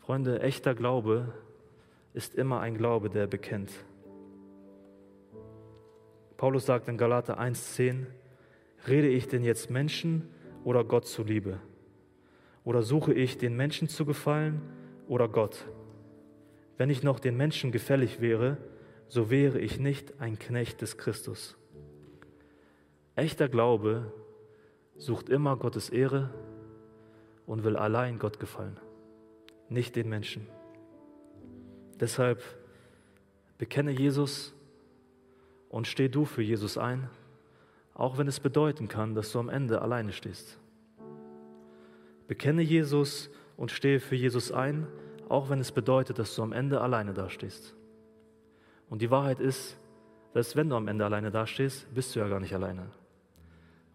[0.00, 1.32] Freunde, echter Glaube
[2.12, 3.72] ist immer ein Glaube, der bekennt.
[6.36, 8.04] Paulus sagt in Galater 1,10,
[8.88, 10.28] rede ich denn jetzt Menschen
[10.62, 11.58] oder Gott zuliebe?
[12.62, 14.60] Oder suche ich den Menschen zu gefallen
[15.08, 15.66] oder Gott?
[16.76, 18.58] Wenn ich noch den Menschen gefällig wäre,
[19.08, 21.56] so wäre ich nicht ein Knecht des Christus.
[23.16, 24.12] Echter Glaube
[24.96, 26.30] sucht immer Gottes Ehre
[27.46, 28.78] und will allein Gott gefallen,
[29.70, 30.46] nicht den Menschen.
[31.98, 32.42] Deshalb
[33.56, 34.54] bekenne Jesus
[35.70, 37.08] und steh du für Jesus ein,
[37.94, 40.58] auch wenn es bedeuten kann, dass du am Ende alleine stehst.
[42.28, 44.86] Bekenne Jesus und stehe für Jesus ein,
[45.30, 47.74] auch wenn es bedeutet, dass du am Ende alleine dastehst.
[48.90, 49.78] Und die Wahrheit ist,
[50.34, 52.90] dass wenn du am Ende alleine dastehst, bist du ja gar nicht alleine,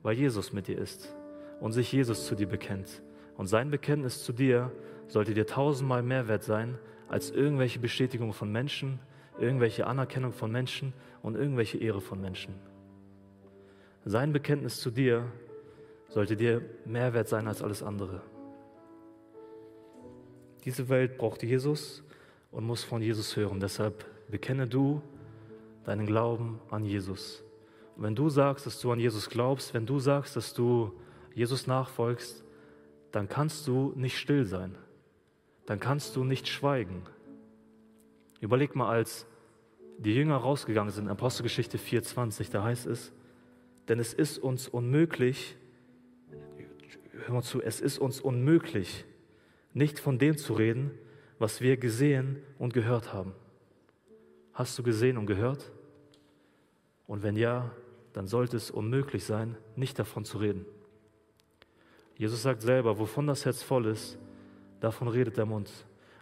[0.03, 1.13] weil Jesus mit dir ist
[1.59, 3.01] und sich Jesus zu dir bekennt.
[3.37, 4.71] Und sein Bekenntnis zu dir
[5.07, 6.77] sollte dir tausendmal mehr wert sein
[7.07, 8.99] als irgendwelche Bestätigung von Menschen,
[9.39, 12.55] irgendwelche Anerkennung von Menschen und irgendwelche Ehre von Menschen.
[14.05, 15.25] Sein Bekenntnis zu dir
[16.07, 18.21] sollte dir mehr wert sein als alles andere.
[20.65, 22.03] Diese Welt braucht Jesus
[22.51, 23.59] und muss von Jesus hören.
[23.59, 25.01] Deshalb bekenne du
[25.83, 27.43] deinen Glauben an Jesus.
[27.95, 30.91] Wenn du sagst, dass du an Jesus glaubst, wenn du sagst, dass du
[31.33, 32.43] Jesus nachfolgst,
[33.11, 34.75] dann kannst du nicht still sein.
[35.65, 37.03] Dann kannst du nicht schweigen.
[38.39, 39.27] Überleg mal, als
[39.97, 43.13] die Jünger rausgegangen sind, Apostelgeschichte 4,20, da heißt es,
[43.87, 45.57] denn es ist uns unmöglich,
[47.25, 49.05] hör mal zu, es ist uns unmöglich,
[49.73, 50.91] nicht von dem zu reden,
[51.37, 53.33] was wir gesehen und gehört haben.
[54.53, 55.71] Hast du gesehen und gehört?
[57.11, 57.69] Und wenn ja,
[58.13, 60.65] dann sollte es unmöglich sein, nicht davon zu reden.
[62.15, 64.17] Jesus sagt selber, wovon das Herz voll ist,
[64.79, 65.69] davon redet der Mund.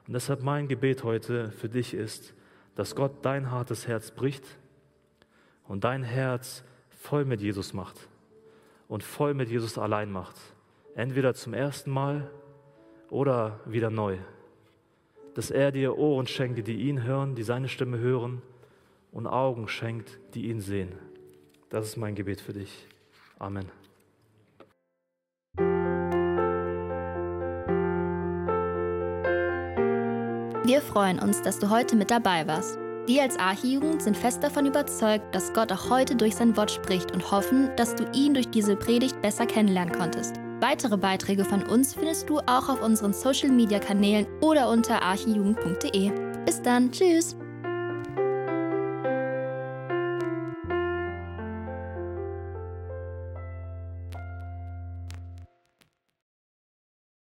[0.08, 2.34] Und deshalb mein Gebet heute für dich ist,
[2.74, 4.44] dass Gott dein hartes Herz bricht
[5.68, 8.10] und dein Herz voll mit Jesus macht
[8.88, 10.38] und voll mit Jesus allein macht.
[10.96, 12.32] Entweder zum ersten Mal
[13.12, 14.18] oder wieder neu.
[15.36, 18.42] Dass er dir Ohren schenkt, die ihn hören, die seine Stimme hören
[19.12, 20.93] und Augen schenkt, die ihn sehen.
[21.70, 22.88] Das ist mein Gebet für dich.
[23.38, 23.72] Amen.
[30.66, 32.78] Wir freuen uns, dass du heute mit dabei warst.
[33.07, 37.12] Wir als Archijugend sind fest davon überzeugt, dass Gott auch heute durch sein Wort spricht
[37.12, 40.36] und hoffen, dass du ihn durch diese Predigt besser kennenlernen konntest.
[40.60, 46.12] Weitere Beiträge von uns findest du auch auf unseren Social-Media-Kanälen oder unter archijugend.de.
[46.45, 47.36] Bis dann, tschüss!